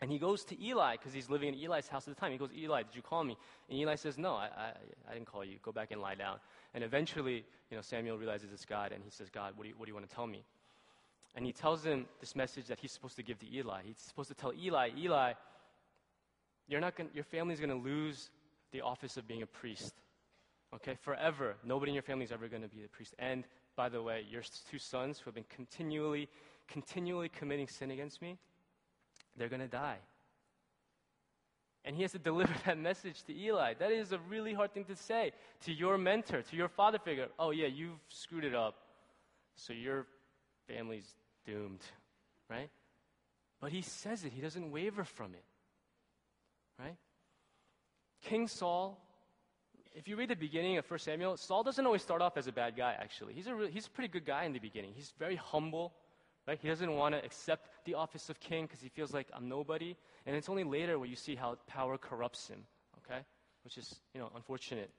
[0.01, 2.31] And he goes to Eli because he's living in Eli's house at the time.
[2.31, 3.37] He goes, Eli, did you call me?
[3.71, 4.73] And Eli says, No, I, I,
[5.11, 5.57] I, didn't call you.
[5.63, 6.37] Go back and lie down.
[6.75, 9.75] And eventually, you know, Samuel realizes it's God, and he says, God, what do you,
[9.79, 10.45] what do you want to tell me?
[11.35, 13.83] And he tells him this message that he's supposed to give to Eli.
[13.85, 15.33] He's supposed to tell Eli, Eli,
[16.69, 18.31] you're not gonna, your family's going to lose
[18.73, 19.95] the office of being a priest.
[20.75, 21.57] Okay, forever.
[21.65, 23.15] Nobody in your family is ever going to be a priest.
[23.19, 23.45] And
[23.77, 26.29] by the way, your two sons who have been continually,
[26.69, 28.39] continually committing sin against me,
[29.37, 29.99] they're going to die.
[31.85, 33.75] And he has to deliver that message to Eli.
[33.75, 35.33] That is a really hard thing to say
[35.65, 37.29] to your mentor, to your father figure.
[37.39, 38.75] Oh, yeah, you've screwed it up.
[39.55, 40.07] So your
[40.69, 41.15] family's
[41.47, 41.81] doomed,
[42.51, 42.69] right?
[43.61, 45.45] But he says it, he doesn't waver from it,
[46.79, 46.97] right?
[48.23, 49.01] King Saul,
[49.95, 52.53] if you read the beginning of 1 Samuel, Saul doesn't always start off as a
[52.53, 53.33] bad guy, actually.
[53.33, 54.93] He's a, re- he's a pretty good guy in the beginning.
[54.95, 55.95] He's very humble,
[56.47, 56.59] Right?
[56.61, 59.97] He doesn't want to accept the office of king because he feels like I'm nobody.
[60.27, 62.63] And it's only later where you see how power corrupts him,
[62.99, 63.21] okay?
[63.65, 64.91] Which is, you know, unfortunate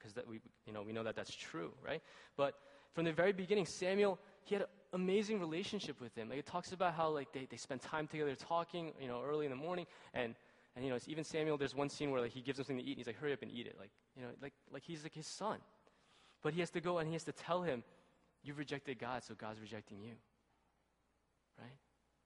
[0.00, 2.02] because that we, you know, we know that that's true, right?
[2.36, 2.54] But
[2.94, 6.28] from the very beginning, Samuel, he had an amazing relationship with him.
[6.28, 9.46] Like it talks about how like they, they spend time together talking, you know, early
[9.46, 9.86] in the morning.
[10.14, 10.34] And,
[10.74, 12.90] and you know, even Samuel, there's one scene where like, he gives him something to
[12.90, 13.76] eat and he's like, hurry up and eat it.
[13.78, 15.58] Like, you know, like, like he's like his son.
[16.42, 17.84] But he has to go and he has to tell him,
[18.42, 20.12] you've rejected God, so God's rejecting you?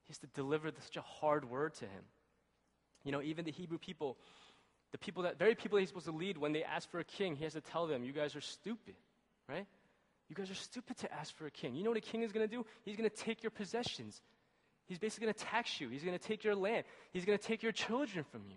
[0.06, 2.02] He has to deliver such a hard word to him.
[3.04, 4.16] You know, even the Hebrew people,
[4.92, 7.36] the people that, very people he's supposed to lead, when they ask for a king,
[7.36, 8.94] he has to tell them, you guys are stupid,
[9.48, 9.66] right?
[10.28, 11.74] You guys are stupid to ask for a king.
[11.74, 12.64] You know what a king is going to do?
[12.82, 14.22] He's going to take your possessions.
[14.86, 15.88] He's basically going to tax you.
[15.88, 16.84] He's going to take your land.
[17.12, 18.56] He's going to take your children from you.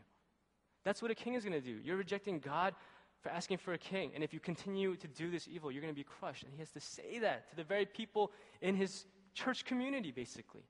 [0.84, 1.80] That's what a king is going to do.
[1.84, 2.74] You're rejecting God.
[3.22, 4.12] for asking for a king.
[4.16, 6.44] And if you continue to do this evil, you're going to be crushed.
[6.44, 8.32] And he has to say that to the very people
[8.62, 10.64] in his church community, basically.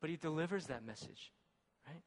[0.00, 1.32] But he delivers that message,
[1.86, 2.02] right?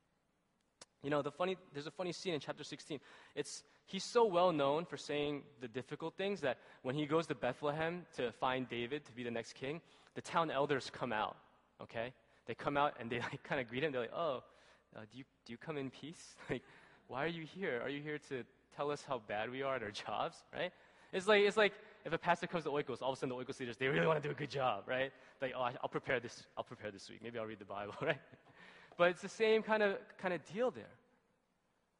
[1.03, 2.99] You know, the funny, there's a funny scene in chapter 16.
[3.35, 7.35] It's, he's so well known for saying the difficult things that when he goes to
[7.35, 9.81] Bethlehem to find David to be the next king,
[10.15, 11.37] the town elders come out,
[11.81, 12.13] okay?
[12.45, 13.91] They come out and they like kind of greet him.
[13.91, 14.43] They're like, oh,
[14.95, 16.35] uh, do, you, do you come in peace?
[16.49, 16.63] Like,
[17.07, 17.81] why are you here?
[17.83, 18.43] Are you here to
[18.75, 20.71] tell us how bad we are at our jobs, right?
[21.11, 21.73] It's like, it's like
[22.09, 24.07] if a pastor comes to Oikos, all of a sudden the Oikos leaders, they really
[24.07, 25.11] want to do a good job, right?
[25.41, 27.19] Like, oh, I'll prepare this, I'll prepare this week.
[27.21, 28.19] Maybe I'll read the Bible, right?
[28.97, 30.89] But it's the same kind of, kind of deal there.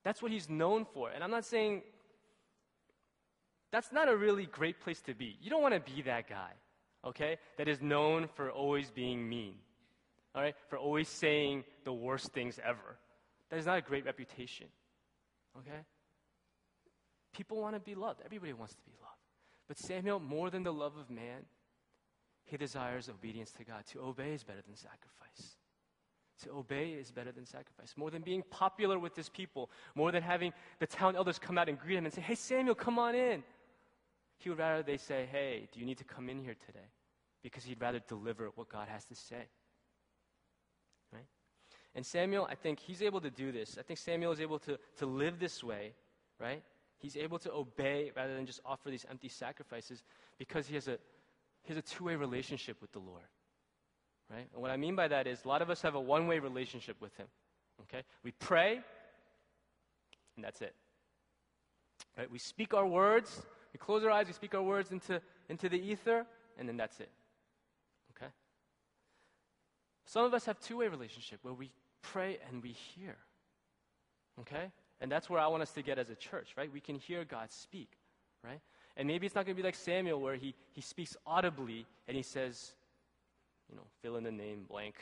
[0.03, 1.11] That's what he's known for.
[1.11, 1.83] And I'm not saying
[3.71, 5.37] that's not a really great place to be.
[5.41, 6.51] You don't want to be that guy,
[7.05, 7.37] okay?
[7.57, 9.55] That is known for always being mean,
[10.33, 10.55] all right?
[10.69, 12.97] For always saying the worst things ever.
[13.49, 14.67] That is not a great reputation,
[15.59, 15.85] okay?
[17.33, 18.21] People want to be loved.
[18.25, 19.08] Everybody wants to be loved.
[19.69, 21.45] But Samuel, more than the love of man,
[22.43, 23.85] he desires obedience to God.
[23.93, 25.57] To obey is better than sacrifice.
[26.43, 27.93] To obey is better than sacrifice.
[27.95, 31.69] More than being popular with his people, more than having the town elders come out
[31.69, 33.43] and greet him and say, Hey, Samuel, come on in.
[34.39, 36.87] He would rather they say, Hey, do you need to come in here today?
[37.43, 39.45] Because he'd rather deliver what God has to say.
[41.13, 41.27] Right?
[41.93, 43.77] And Samuel, I think he's able to do this.
[43.77, 45.93] I think Samuel is able to, to live this way,
[46.39, 46.63] right?
[46.99, 50.03] He's able to obey rather than just offer these empty sacrifices
[50.37, 50.97] because he has a,
[51.63, 53.23] he has a two way relationship with the Lord.
[54.29, 54.47] Right?
[54.53, 56.39] And what I mean by that is a lot of us have a one way
[56.39, 57.27] relationship with Him.
[57.83, 58.03] Okay?
[58.23, 58.79] We pray,
[60.35, 60.75] and that's it.
[62.17, 62.29] Right?
[62.29, 63.41] We speak our words,
[63.73, 66.25] we close our eyes, we speak our words into, into the ether,
[66.57, 67.09] and then that's it.
[68.15, 68.31] Okay?
[70.05, 73.15] Some of us have two way relationship where we pray and we hear.
[74.41, 74.71] Okay?
[75.01, 76.71] And that's where I want us to get as a church, right?
[76.71, 77.89] We can hear God speak,
[78.43, 78.59] right?
[78.97, 82.17] And maybe it's not going to be like Samuel where he, he speaks audibly and
[82.17, 82.73] he says,
[83.69, 84.95] you know, fill in the name blank.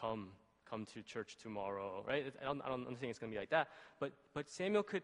[0.00, 0.28] Come,
[0.70, 2.32] come to church tomorrow, right?
[2.40, 3.68] I don't, I don't, I'm it's going to be like that.
[4.00, 5.02] But, but Samuel could,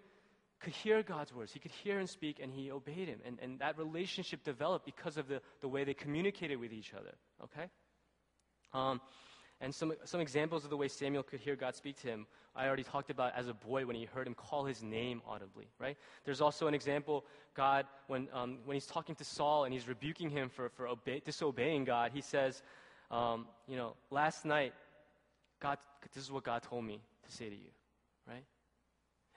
[0.61, 1.53] could hear God's words.
[1.53, 3.21] He could hear him speak, and he obeyed him.
[3.27, 7.15] And, and that relationship developed because of the, the way they communicated with each other,
[7.45, 7.69] okay?
[8.73, 9.01] Um,
[9.63, 12.67] and some, some examples of the way Samuel could hear God speak to him, I
[12.67, 15.97] already talked about as a boy when he heard him call his name audibly, right?
[16.25, 20.31] There's also an example, God, when, um, when he's talking to Saul and he's rebuking
[20.31, 22.61] him for, for obey, disobeying God, he says,
[23.13, 24.75] um, you know, last night,
[25.61, 25.79] God,
[26.13, 27.71] this is what God told me to say to you,
[28.29, 28.45] right?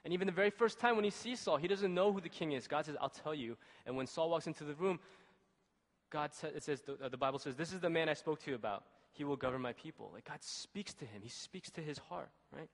[0.04, 2.28] And even the very first time when he sees Saul, he doesn't know who the
[2.28, 2.66] king is.
[2.66, 3.56] God says, I'll tell you.
[3.86, 4.98] And when Saul walks into the room,
[6.10, 8.50] God says, it says, the, the Bible says, this is the man I spoke to
[8.50, 8.82] you about
[9.16, 10.10] he will govern my people.
[10.12, 12.68] Like God speaks to him, he speaks to his heart, right?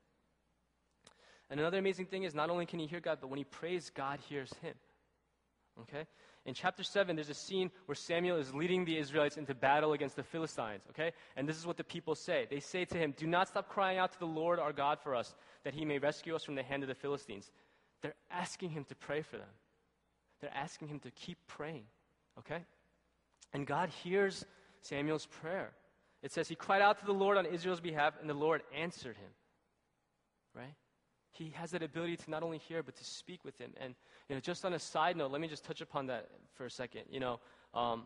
[1.51, 3.91] And another amazing thing is not only can he hear God, but when he prays,
[3.95, 4.75] God hears him.
[5.83, 6.07] Okay?
[6.45, 10.17] In chapter 7, there's a scene where Samuel is leading the Israelites into battle against
[10.17, 11.13] the Philistines, okay?
[11.37, 12.47] And this is what the people say.
[12.51, 15.15] They say to him, Do not stop crying out to the Lord our God for
[15.15, 17.51] us, that he may rescue us from the hand of the Philistines.
[18.03, 19.47] They're asking him to pray for them.
[20.41, 21.85] They're asking him to keep praying,
[22.41, 22.65] okay?
[23.53, 24.45] And God hears
[24.81, 25.73] Samuel's prayer.
[26.23, 29.17] It says, He cried out to the Lord on Israel's behalf, and the Lord answered
[29.17, 29.31] him.
[30.55, 30.75] Right?
[31.33, 33.73] He has that ability to not only hear, but to speak with him.
[33.81, 33.95] And,
[34.29, 36.71] you know, just on a side note, let me just touch upon that for a
[36.71, 37.03] second.
[37.11, 37.41] You know,
[37.75, 38.05] um,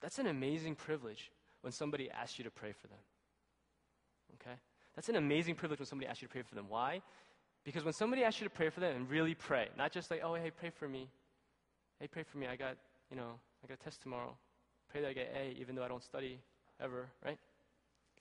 [0.00, 1.30] that's an amazing privilege
[1.62, 2.98] when somebody asks you to pray for them.
[4.34, 4.56] Okay?
[4.94, 6.66] That's an amazing privilege when somebody asks you to pray for them.
[6.68, 7.00] Why?
[7.64, 10.20] Because when somebody asks you to pray for them and really pray, not just like,
[10.22, 11.08] oh, hey, pray for me.
[11.98, 12.46] Hey, pray for me.
[12.46, 12.76] I got,
[13.10, 14.36] you know, I got a test tomorrow.
[14.90, 16.40] Pray that I get A, even though I don't study
[16.80, 17.38] ever, right?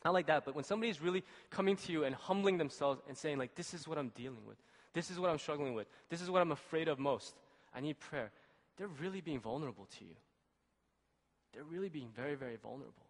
[0.03, 3.37] Not like that, but when somebody's really coming to you and humbling themselves and saying,
[3.37, 4.57] like, this is what I'm dealing with,
[4.93, 7.35] this is what I'm struggling with, this is what I'm afraid of most,
[7.73, 8.31] I need prayer,
[8.77, 10.15] they're really being vulnerable to you.
[11.53, 13.05] They're really being very, very vulnerable.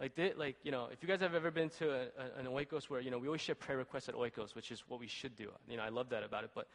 [0.00, 2.46] Like, they, like you know, if you guys have ever been to a, a, an
[2.46, 5.06] oikos where, you know, we always share prayer requests at oikos, which is what we
[5.06, 5.50] should do.
[5.68, 6.50] You know, I love that about it.
[6.54, 6.66] But,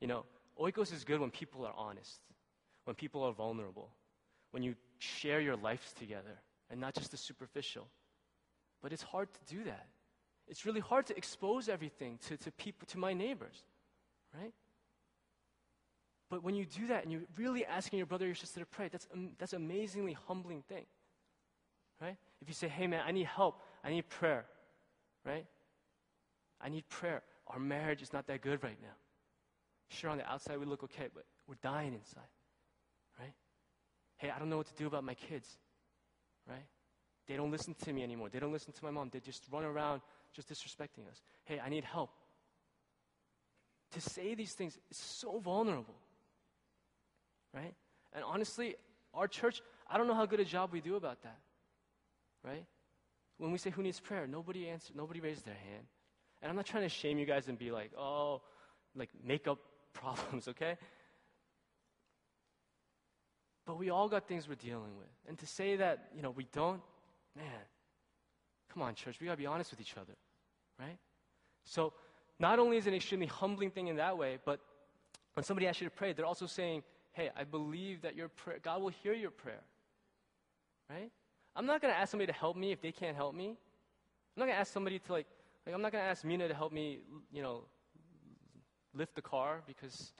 [0.00, 0.24] you know,
[0.60, 2.20] oikos is good when people are honest,
[2.84, 3.90] when people are vulnerable,
[4.50, 7.88] when you share your lives together and not just the superficial.
[8.82, 9.86] But it's hard to do that.
[10.46, 13.64] It's really hard to expose everything to, to people, to my neighbors,
[14.38, 14.52] right?
[16.28, 18.66] But when you do that and you're really asking your brother or your sister to
[18.66, 20.84] pray, that's, um, that's an amazingly humbling thing,
[22.00, 22.16] right?
[22.42, 24.44] If you say, hey man, I need help, I need prayer,
[25.24, 25.46] right?
[26.60, 27.22] I need prayer.
[27.46, 28.96] Our marriage is not that good right now.
[29.88, 32.28] Sure, on the outside we look okay, but we're dying inside,
[33.18, 33.34] right?
[34.16, 35.58] Hey, I don't know what to do about my kids
[36.48, 36.66] right?
[37.26, 38.28] They don't listen to me anymore.
[38.28, 39.10] They don't listen to my mom.
[39.10, 40.02] They just run around
[40.34, 41.22] just disrespecting us.
[41.44, 42.10] Hey, I need help.
[43.92, 45.94] to say these things is so vulnerable.
[47.54, 47.74] Right?
[48.12, 48.76] And honestly,
[49.14, 51.38] our church, I don't know how good a job we do about that.
[52.42, 52.64] Right?
[53.38, 55.86] When we say who needs prayer, nobody answered, nobody raised their hand.
[56.42, 58.42] And I'm not trying to shame you guys and be like, oh,
[58.94, 59.58] like make up
[59.92, 60.76] problems, okay?
[63.66, 65.08] But we all got things we're dealing with.
[65.26, 66.82] And to say that, you know, we don't,
[67.36, 67.46] man,
[68.72, 70.12] come on, church, we gotta be honest with each other,
[70.78, 70.98] right?
[71.64, 71.92] So
[72.38, 74.60] not only is it an extremely humbling thing in that way, but
[75.34, 78.58] when somebody asks you to pray, they're also saying, hey, I believe that your prayer,
[78.62, 79.62] God will hear your prayer,
[80.90, 81.10] right?
[81.56, 83.48] I'm not gonna ask somebody to help me if they can't help me.
[83.48, 85.26] I'm not gonna ask somebody to like,
[85.64, 86.98] like I'm not gonna ask Mina to help me,
[87.32, 87.62] you know,
[88.94, 90.12] lift the car because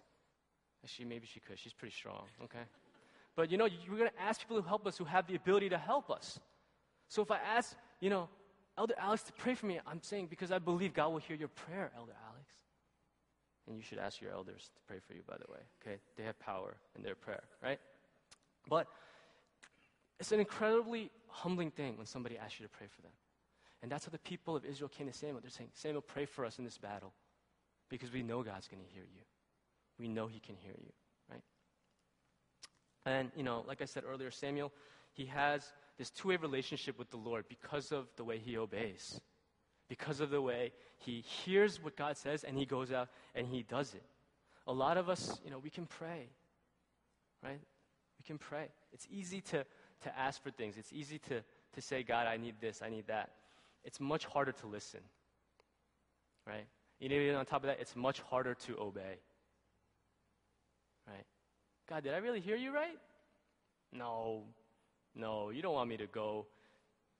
[0.87, 1.59] she maybe she could.
[1.59, 2.65] She's pretty strong, okay?
[3.37, 5.69] But you know, you're going to ask people who help us who have the ability
[5.71, 6.39] to help us.
[7.09, 8.29] So if I ask, you know,
[8.77, 11.49] Elder Alex to pray for me, I'm saying because I believe God will hear your
[11.49, 12.55] prayer, Elder Alex.
[13.67, 15.61] And you should ask your elders to pray for you, by the way.
[15.83, 15.99] Okay?
[16.17, 17.79] They have power in their prayer, right?
[18.69, 18.89] But
[20.21, 23.13] it's an incredibly humbling thing when somebody asks you to pray for them.
[23.83, 25.41] And that's how the people of Israel came to Samuel.
[25.41, 27.13] They're saying, Samuel, pray for us in this battle
[27.89, 29.23] because we know God's going to hear you.
[29.99, 30.93] We know He can hear you.
[33.07, 34.73] And, you know, like I said earlier, Samuel,
[35.13, 39.21] he has this two way relationship with the Lord because of the way he obeys,
[39.89, 43.63] because of the way he hears what God says and he goes out and he
[43.63, 44.05] does it.
[44.67, 46.29] A lot of us, you know, we can pray,
[47.43, 47.61] right?
[48.19, 48.69] We can pray.
[48.93, 49.65] It's easy to,
[50.03, 51.43] to ask for things, it's easy to,
[51.75, 53.31] to say, God, I need this, I need that.
[53.85, 55.01] It's much harder to listen,
[56.47, 56.65] right?
[57.01, 59.19] Even on top of that, it's much harder to obey,
[61.07, 61.27] right?
[61.89, 62.99] God, did I really hear you right?
[63.93, 64.43] No,
[65.15, 66.47] no, you don't want me to go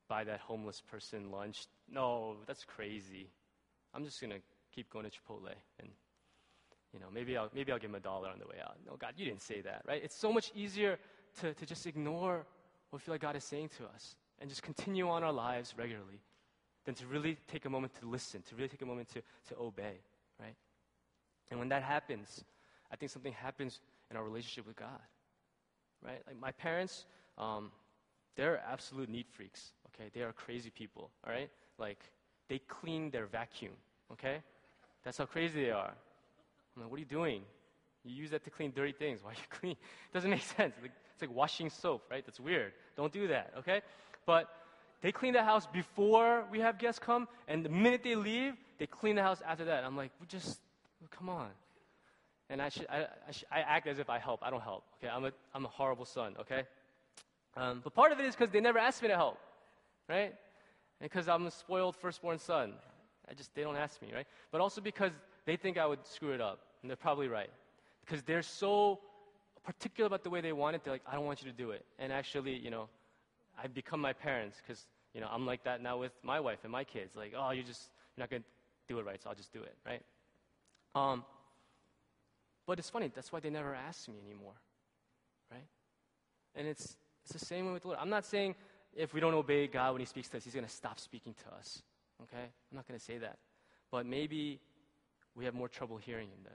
[0.09, 1.67] buy that homeless person lunch.
[1.91, 3.29] No, that's crazy.
[3.95, 4.39] I'm just gonna
[4.75, 5.89] keep going to Chipotle and
[6.93, 8.77] you know, maybe I'll maybe I'll give him a dollar on the way out.
[8.87, 10.01] No, God, you didn't say that, right?
[10.03, 10.99] It's so much easier
[11.41, 12.47] to, to just ignore
[12.91, 15.75] what we feel like God is saying to us and just continue on our lives
[15.77, 16.21] regularly
[16.85, 19.61] than to really take a moment to listen, to really take a moment to, to
[19.61, 19.99] obey,
[20.41, 20.55] right?
[21.51, 22.45] And when that happens,
[22.93, 23.81] I think something happens
[24.15, 25.03] in our relationship with God.
[26.05, 26.23] Right?
[26.27, 27.73] Like my parents, um,
[28.37, 29.73] they're absolute neat freaks.
[29.89, 31.11] Okay, they are crazy people.
[31.27, 31.99] All right, like
[32.49, 33.73] they clean their vacuum.
[34.13, 34.39] Okay,
[35.03, 35.93] that's how crazy they are.
[36.77, 37.43] I'm like, what are you doing?
[38.05, 39.21] You use that to clean dirty things.
[39.23, 39.73] Why are you clean?
[39.73, 40.75] It doesn't make sense.
[40.81, 42.25] Like, it's like washing soap, right?
[42.25, 42.73] That's weird.
[42.97, 43.53] Don't do that.
[43.59, 43.83] Okay,
[44.27, 44.49] but
[45.01, 48.87] they clean the house before we have guests come, and the minute they leave, they
[48.87, 49.85] clean the house after that.
[49.85, 50.61] I'm like, we just,
[51.11, 51.51] come on
[52.51, 54.41] and I, should, I, I, should, I, act as if I help.
[54.43, 54.85] I don't help.
[54.99, 56.35] Okay, I'm a, I'm a horrible son.
[56.41, 56.65] Okay,
[57.57, 59.39] um, but part of it is because they never asked me to help,
[60.09, 60.35] right?
[61.01, 62.75] And because I'm a spoiled firstborn son,
[63.29, 64.27] I just they don't ask me, right?
[64.51, 65.13] But also because
[65.47, 67.51] they think I would screw it up, and they're probably right,
[68.05, 69.01] because they're so
[69.65, 70.85] particular about the way they want it.
[70.85, 72.89] They're like, I don't want you to do it, and actually, you know,
[73.63, 76.73] I've become my parents because you know I'm like that now with my wife and
[76.73, 77.17] my kids.
[77.17, 78.43] Like, oh, you're just you're not gonna
[78.89, 80.03] do it right, so I'll just do it, right?
[80.95, 81.25] Um,
[82.67, 84.55] but it's funny, that's why they never ask me anymore.
[85.51, 85.67] Right?
[86.55, 88.01] And it's, it's the same way with the Lord.
[88.01, 88.55] I'm not saying
[88.95, 91.35] if we don't obey God when He speaks to us, He's going to stop speaking
[91.35, 91.83] to us.
[92.23, 92.43] Okay?
[92.43, 93.39] I'm not going to say that.
[93.91, 94.61] But maybe
[95.35, 96.55] we have more trouble hearing Him then.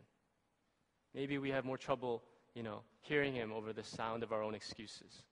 [1.13, 2.23] Maybe we have more trouble,
[2.55, 5.23] you know, hearing Him over the sound of our own excuses,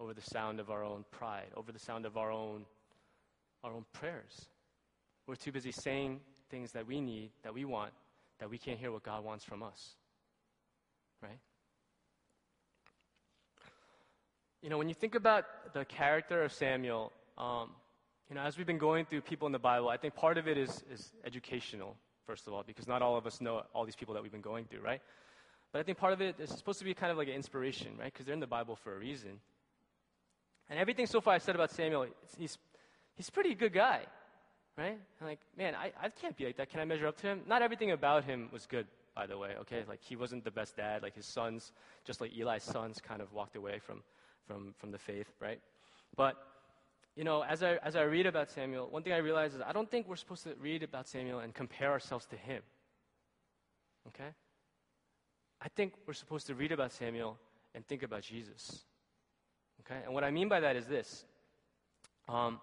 [0.00, 2.64] over the sound of our own pride, over the sound of our own,
[3.62, 4.46] our own prayers.
[5.26, 7.92] We're too busy saying things that we need, that we want,
[8.38, 9.96] that we can't hear what God wants from us
[11.24, 11.38] right?
[14.62, 17.70] You know, when you think about the character of Samuel, um,
[18.28, 20.48] you know, as we've been going through people in the Bible, I think part of
[20.48, 23.96] it is, is educational, first of all, because not all of us know all these
[23.96, 25.02] people that we've been going through, right?
[25.72, 27.88] But I think part of it is supposed to be kind of like an inspiration,
[27.98, 28.12] right?
[28.12, 29.40] Because they're in the Bible for a reason.
[30.70, 32.06] And everything so far I've said about Samuel,
[32.38, 32.56] he's,
[33.16, 34.00] he's a pretty good guy,
[34.78, 34.96] right?
[35.20, 36.70] I'm like, man, I, I can't be like that.
[36.70, 37.42] Can I measure up to him?
[37.46, 39.84] Not everything about him was good, by the way, okay?
[39.88, 41.02] Like he wasn't the best dad.
[41.02, 41.72] Like his sons,
[42.04, 44.02] just like Eli's sons, kind of walked away from,
[44.46, 45.60] from, from the faith, right?
[46.16, 46.36] But,
[47.16, 49.72] you know, as I, as I read about Samuel, one thing I realize is I
[49.72, 52.62] don't think we're supposed to read about Samuel and compare ourselves to him,
[54.08, 54.30] okay?
[55.60, 57.38] I think we're supposed to read about Samuel
[57.74, 58.84] and think about Jesus,
[59.80, 60.00] okay?
[60.04, 61.24] And what I mean by that is this
[62.28, 62.60] um,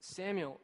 [0.00, 0.60] Samuel,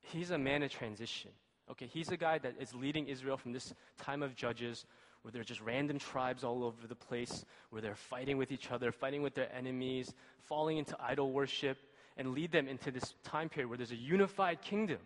[0.00, 1.30] he's a man of transition.
[1.70, 4.84] Okay, he's a guy that is leading Israel from this time of judges
[5.22, 8.70] where there are just random tribes all over the place, where they're fighting with each
[8.70, 11.78] other, fighting with their enemies, falling into idol worship,
[12.16, 14.98] and lead them into this time period where there's a unified kingdom,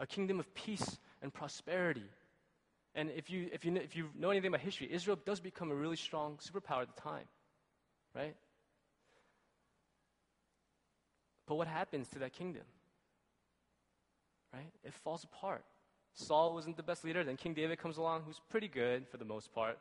[0.00, 2.04] a kingdom of peace and prosperity.
[2.94, 5.74] And if you, if, you, if you know anything about history, Israel does become a
[5.74, 7.24] really strong superpower at the time,
[8.14, 8.34] right?
[11.46, 12.62] But what happens to that kingdom?
[14.52, 14.70] Right?
[14.84, 15.64] It falls apart.
[16.14, 17.24] Saul wasn't the best leader.
[17.24, 19.78] Then King David comes along, who's pretty good for the most part.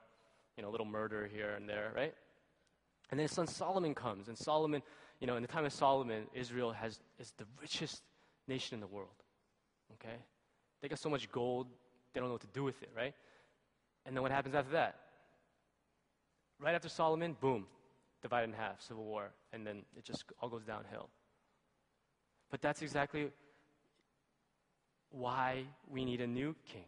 [0.58, 2.14] You know, a little murder here and there, right?
[3.10, 4.28] And then his son Solomon comes.
[4.28, 4.82] And Solomon,
[5.20, 8.02] you know, in the time of Solomon, Israel has, is the richest
[8.48, 9.10] nation in the world.
[9.94, 10.16] Okay?
[10.82, 11.68] They got so much gold,
[12.14, 13.14] they don't know what to do with it, right?
[14.06, 14.96] And then what happens after that?
[16.60, 17.66] Right after Solomon, boom,
[18.22, 19.32] divided in half, civil war.
[19.54, 21.10] And then it just all goes downhill.
[22.50, 23.30] But that's exactly
[25.12, 26.86] why we need a new king,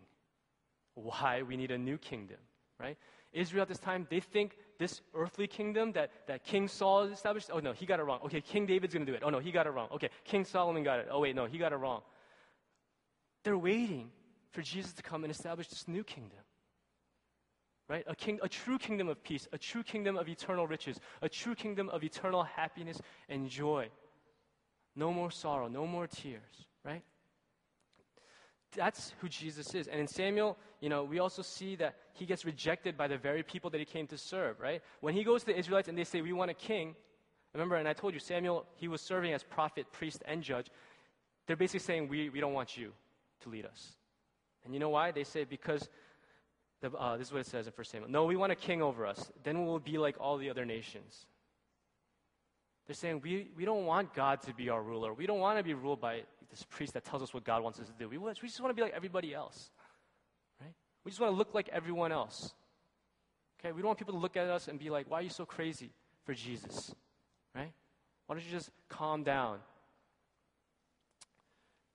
[0.96, 2.38] why we need a new kingdom,
[2.80, 2.98] right?
[3.34, 7.60] Israel at this time, they think this earthly kingdom that, that King Saul established, oh
[7.60, 8.20] no, he got it wrong.
[8.26, 9.24] Okay, King David's gonna do it.
[9.24, 9.90] Oh no, he got it wrong.
[9.94, 11.08] Okay, King Solomon got it.
[11.12, 12.02] Oh wait, no, he got it wrong.
[13.44, 14.12] They're waiting
[14.52, 16.40] for Jesus to come and establish this new kingdom.
[17.90, 18.06] Right?
[18.08, 21.54] A, king, a true kingdom of peace, a true kingdom of eternal riches, a true
[21.54, 23.90] kingdom of eternal happiness and joy.
[24.96, 27.04] No more sorrow, no more tears, right?
[28.76, 29.88] That's who Jesus is.
[29.88, 33.44] And in Samuel, you know, we also see that he gets rejected by the very
[33.44, 34.82] people that he came to serve, right?
[35.02, 36.96] When he goes to the Israelites and they say, We want a king,
[37.54, 40.68] remember, and I told you, Samuel, he was serving as prophet, priest, and judge.
[41.48, 42.92] They're basically saying, We, we don't want you
[43.42, 43.94] to lead us.
[44.66, 45.12] And you know why?
[45.12, 45.88] They say, Because
[46.82, 48.12] the, uh, this is what it says in 1 Samuel.
[48.12, 49.32] No, we want a king over us.
[49.44, 51.26] Then we'll be like all the other nations.
[52.86, 55.14] They're saying, we, we don't want God to be our ruler.
[55.14, 56.24] We don't want to be ruled by
[56.54, 58.08] this priest that tells us what God wants us to do.
[58.08, 59.72] We, we just want to be like everybody else.
[60.62, 60.74] Right?
[61.04, 62.54] We just want to look like everyone else.
[63.60, 63.72] Okay?
[63.72, 65.46] We don't want people to look at us and be like, why are you so
[65.46, 65.90] crazy
[66.26, 66.94] for Jesus?
[67.56, 67.72] Right?
[68.28, 69.58] Why don't you just calm down?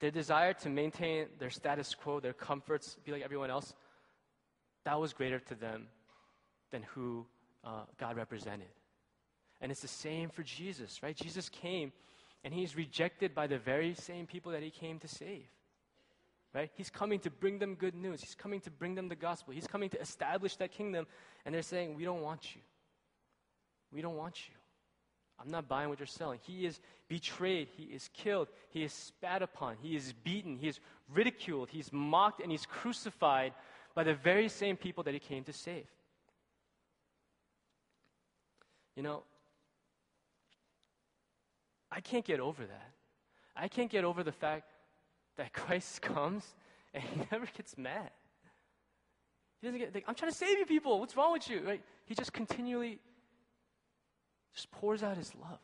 [0.01, 3.75] Their desire to maintain their status quo, their comforts, be like everyone else,
[4.85, 5.87] that was greater to them
[6.73, 7.27] than who
[7.65, 8.69] uh, God represented.
[9.61, 11.17] And it's the same for Jesus, right?
[11.17, 11.93] Jesus came
[12.45, 15.47] and he's rejected by the very same people that he came to save.
[16.55, 16.71] Right?
[16.75, 18.21] He's coming to bring them good news.
[18.21, 19.53] He's coming to bring them the gospel.
[19.53, 21.07] He's coming to establish that kingdom.
[21.45, 22.63] And they're saying, We don't want you.
[23.93, 24.55] We don't want you.
[25.41, 26.41] I'm not buying what you're selling.
[26.43, 27.69] He is betrayed.
[27.77, 28.49] He is killed.
[28.71, 29.77] He is spat upon.
[29.81, 30.57] He is beaten.
[30.57, 30.81] He is
[31.15, 31.69] ridiculed.
[31.71, 33.53] He's mocked and he's crucified
[33.95, 35.87] by the very same people that he came to save.
[38.97, 39.23] You know,
[41.91, 42.91] I can't get over that.
[43.57, 44.71] I can't get over the fact
[45.37, 46.45] that Christ comes
[46.95, 48.11] and he never gets mad.
[49.61, 51.01] He doesn't get, like, I'm trying to save you people.
[51.01, 51.63] What's wrong with you?
[51.67, 51.83] Right?
[52.07, 53.01] He just continually
[54.55, 55.59] just pours out his love.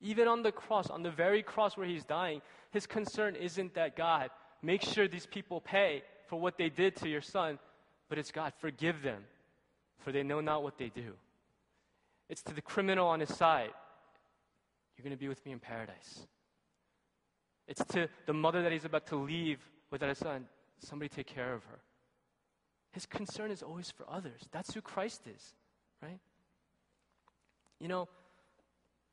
[0.00, 3.96] Even on the cross, on the very cross where he's dying, his concern isn't that
[3.96, 4.30] God,
[4.62, 7.58] make sure these people pay for what they did to your son,
[8.08, 9.24] but it's God, forgive them,
[9.98, 11.12] for they know not what they do.
[12.28, 13.70] It's to the criminal on his side,
[15.00, 16.26] you're going to be with me in paradise.
[17.66, 19.58] It's to the mother that he's about to leave
[19.90, 20.46] without a son.
[20.78, 21.78] Somebody take care of her.
[22.92, 24.40] His concern is always for others.
[24.52, 25.54] That's who Christ is,
[26.02, 26.18] right?
[27.78, 28.08] You know,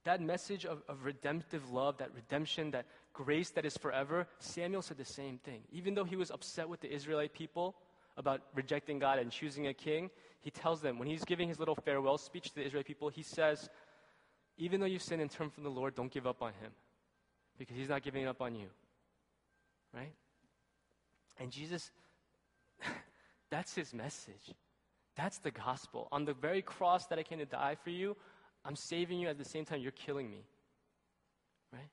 [0.03, 4.97] that message of, of redemptive love, that redemption, that grace that is forever, Samuel said
[4.97, 5.61] the same thing.
[5.71, 7.75] Even though he was upset with the Israelite people
[8.17, 10.09] about rejecting God and choosing a king,
[10.41, 13.23] he tells them, when he's giving his little farewell speech to the Israelite people, he
[13.23, 13.69] says,
[14.57, 16.71] even though you sin and turn from the Lord, don't give up on Him
[17.57, 18.67] because He's not giving up on you.
[19.93, 20.13] Right?
[21.39, 21.91] And Jesus,
[23.51, 24.53] that's His message.
[25.15, 26.07] That's the gospel.
[26.11, 28.15] On the very cross that I came to die for you,
[28.63, 30.43] I'm saving you at the same time you're killing me.
[31.73, 31.89] Right?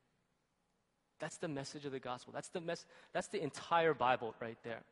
[1.20, 2.32] That's the message of the gospel.
[2.34, 4.82] That's the mess that's the entire Bible right there.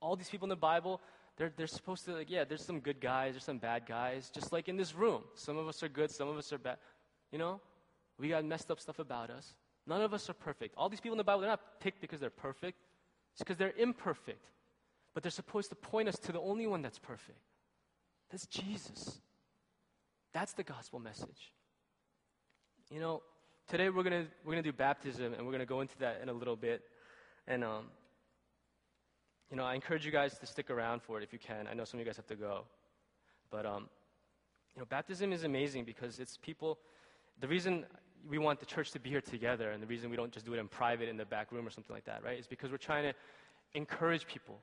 [0.00, 1.00] All these people in the Bible,
[1.36, 4.52] they're, they're supposed to, like, yeah, there's some good guys, there's some bad guys, just
[4.52, 5.22] like in this room.
[5.34, 6.76] Some of us are good, some of us are bad.
[7.30, 7.60] You know,
[8.18, 9.54] we got messed up stuff about us.
[9.86, 10.74] None of us are perfect.
[10.76, 12.78] All these people in the Bible, they're not picked because they're perfect,
[13.32, 14.46] it's because they're imperfect.
[15.14, 17.38] But they're supposed to point us to the only one that's perfect.
[18.30, 19.20] That's Jesus.
[20.32, 21.52] That's the gospel message.
[22.90, 23.22] You know,
[23.68, 26.32] today we're gonna we're gonna do baptism, and we're gonna go into that in a
[26.32, 26.82] little bit.
[27.46, 27.86] And um,
[29.52, 31.68] you know, I encourage you guys to stick around for it if you can.
[31.70, 32.64] I know some of you guys have to go.
[33.50, 33.90] But, um,
[34.74, 36.78] you know, baptism is amazing because it's people,
[37.38, 37.84] the reason
[38.26, 40.54] we want the church to be here together and the reason we don't just do
[40.54, 42.78] it in private in the back room or something like that, right, is because we're
[42.78, 43.12] trying to
[43.74, 44.58] encourage people.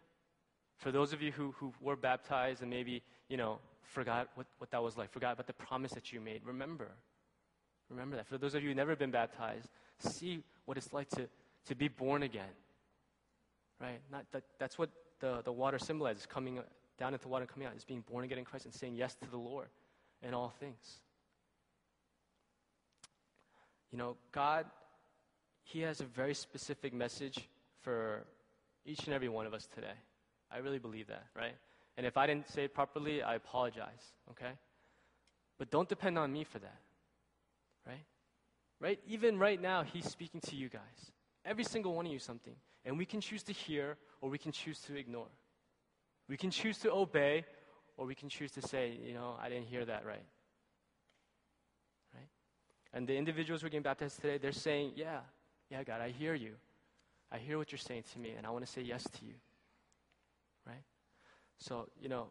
[0.78, 4.72] For those of you who, who were baptized and maybe, you know, forgot what, what
[4.72, 6.88] that was like, forgot about the promise that you made, remember.
[7.92, 8.26] Remember that.
[8.26, 9.70] For those of you who've never been baptized,
[10.00, 11.30] see what it's like to,
[11.68, 12.50] to be born again
[13.82, 14.00] right?
[14.12, 16.64] Not that, that's what the, the water symbolizes coming uh,
[16.98, 18.96] down into the water and coming out, is being born again in Christ and saying
[18.96, 19.68] yes to the Lord
[20.22, 21.00] in all things.
[23.92, 24.66] You know, God,
[25.64, 27.48] He has a very specific message
[27.82, 28.26] for
[28.86, 29.98] each and every one of us today.
[30.52, 31.56] I really believe that, right?
[31.98, 34.52] And if I didn't say it properly, I apologize, okay?
[35.58, 36.80] But don't depend on me for that,
[37.86, 38.06] right?
[38.80, 39.00] Right?
[39.08, 41.12] Even right now, He's speaking to you guys.
[41.46, 42.56] Every single one of you something.
[42.86, 45.28] And we can choose to hear or we can choose to ignore.
[46.28, 47.46] We can choose to obey
[47.98, 50.26] or we can choose to say, you know, I didn't hear that right.
[52.14, 52.30] Right?
[52.94, 55.20] And the individuals who are getting baptized today, they're saying, yeah,
[55.70, 56.54] yeah, God, I hear you.
[57.32, 59.36] I hear what you're saying to me, and I want to say yes to you.
[60.66, 60.84] Right?
[61.60, 62.28] So, you know,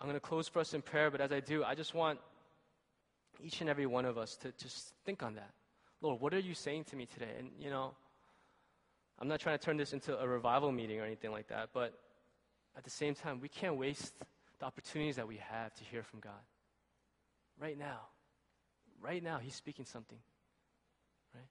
[0.00, 2.18] I'm going to close for us in prayer, but as I do, I just want
[3.42, 5.50] each and every one of us to just think on that.
[6.00, 7.30] Lord, what are you saying to me today?
[7.38, 7.94] And, you know,
[9.20, 11.98] I'm not trying to turn this into a revival meeting or anything like that, but
[12.76, 14.14] at the same time, we can't waste
[14.60, 16.32] the opportunities that we have to hear from God.
[17.60, 18.00] Right now.
[19.00, 20.18] Right now, He's speaking something.
[21.34, 21.48] Right?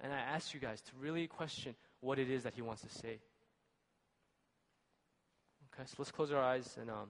[0.00, 2.88] And I ask you guys to really question what it is that He wants to
[2.88, 3.18] say.
[5.74, 7.08] Okay, so let's close our eyes and um,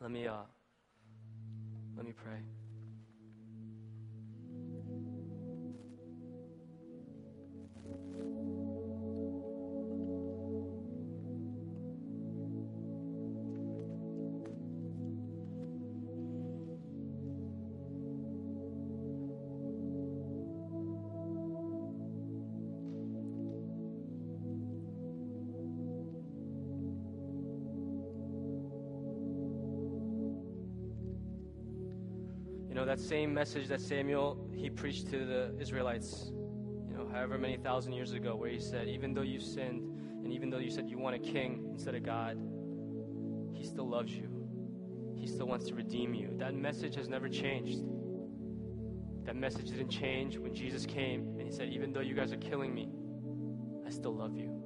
[0.00, 0.34] let me uh,
[1.96, 2.65] let me pray.
[32.96, 36.30] That same message that Samuel, he preached to the Israelites,
[36.88, 39.82] you know, however many thousand years ago, where he said, even though you sinned,
[40.24, 42.38] and even though you said you want a king instead of God,
[43.52, 44.28] he still loves you.
[45.14, 46.30] He still wants to redeem you.
[46.38, 47.80] That message has never changed.
[49.26, 52.38] That message didn't change when Jesus came and he said, even though you guys are
[52.38, 52.88] killing me,
[53.86, 54.62] I still love you.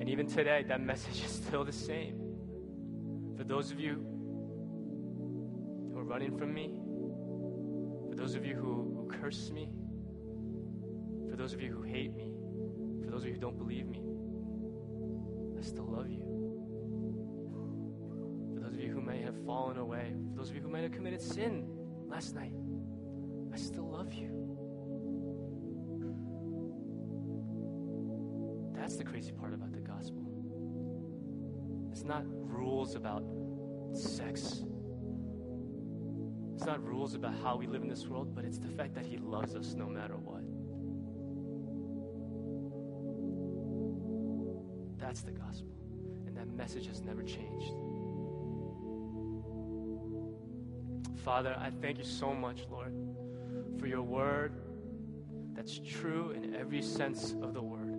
[0.00, 2.18] And even today, that message is still the same.
[3.36, 4.11] For those of you
[6.12, 6.70] running from me,
[8.10, 9.70] for those of you who, who curse me,
[11.30, 12.30] for those of you who hate me,
[13.02, 14.02] for those of you who don't believe me,
[15.58, 16.20] I still love you.
[18.52, 20.82] For those of you who may have fallen away, for those of you who might
[20.82, 21.66] have committed sin
[22.06, 22.52] last night,
[23.50, 24.28] I still love you.
[28.74, 30.28] That's the crazy part about the gospel.
[31.90, 33.24] It's not rules about
[33.94, 34.62] sex
[36.62, 39.04] it's not rules about how we live in this world, but it's the fact that
[39.04, 40.44] He loves us no matter what.
[44.96, 45.74] That's the gospel.
[46.24, 47.72] And that message has never changed.
[51.24, 52.94] Father, I thank you so much, Lord,
[53.80, 54.52] for your word
[55.56, 57.98] that's true in every sense of the word.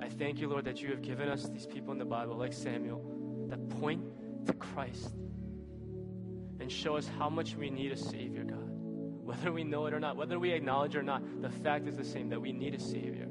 [0.00, 2.54] I thank you, Lord, that you have given us these people in the Bible, like
[2.54, 4.02] Samuel, that point
[4.46, 5.10] to Christ
[6.68, 8.68] and show us how much we need a Savior, God.
[9.24, 12.04] Whether we know it or not, whether we acknowledge or not, the fact is the
[12.04, 13.26] same that we need a Savior.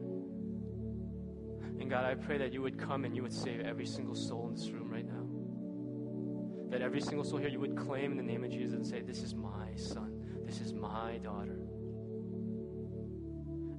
[1.80, 4.48] And God, I pray that you would come and you would save every single soul
[4.48, 6.72] in this room right now.
[6.72, 9.02] That every single soul here you would claim in the name of Jesus and say,
[9.02, 11.60] This is my son, this is my daughter.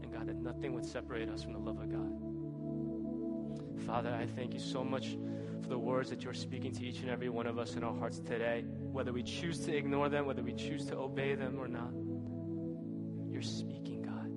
[0.02, 2.12] And God, that nothing would separate us from the love of God.
[3.86, 5.18] Father, I thank you so much
[5.62, 7.96] for the words that you're speaking to each and every one of us in our
[7.96, 11.68] hearts today, whether we choose to ignore them, whether we choose to obey them or
[11.68, 11.92] not.
[13.30, 14.30] You're speaking, God.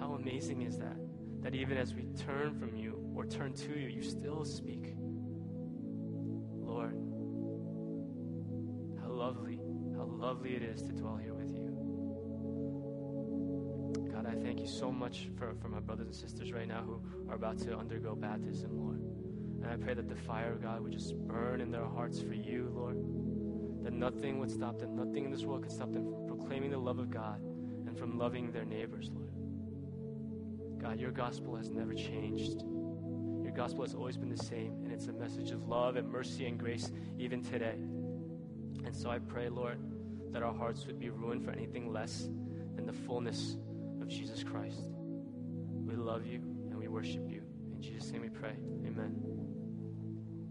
[0.00, 0.96] How amazing is that?
[1.42, 4.94] That even as we turn from you or turn to you, you still speak.
[6.64, 6.94] Lord,
[9.02, 9.60] how lovely,
[9.96, 11.68] how lovely it is to dwell here with you.
[14.12, 17.02] God, I thank you so much for, for my brothers and sisters right now who
[17.28, 19.01] are about to undergo baptism, Lord.
[19.62, 22.34] And I pray that the fire of God would just burn in their hearts for
[22.34, 22.96] you, Lord.
[23.84, 26.78] That nothing would stop them, nothing in this world could stop them from proclaiming the
[26.78, 27.40] love of God
[27.86, 29.30] and from loving their neighbors, Lord.
[30.80, 32.62] God, your gospel has never changed.
[33.42, 36.46] Your gospel has always been the same, and it's a message of love and mercy
[36.46, 37.76] and grace even today.
[38.84, 39.78] And so I pray, Lord,
[40.32, 42.28] that our hearts would be ruined for anything less
[42.74, 43.56] than the fullness
[44.00, 44.80] of Jesus Christ.
[45.86, 46.40] We love you
[46.70, 47.42] and we worship you.
[47.74, 48.54] In Jesus' name we pray.
[48.86, 49.41] Amen.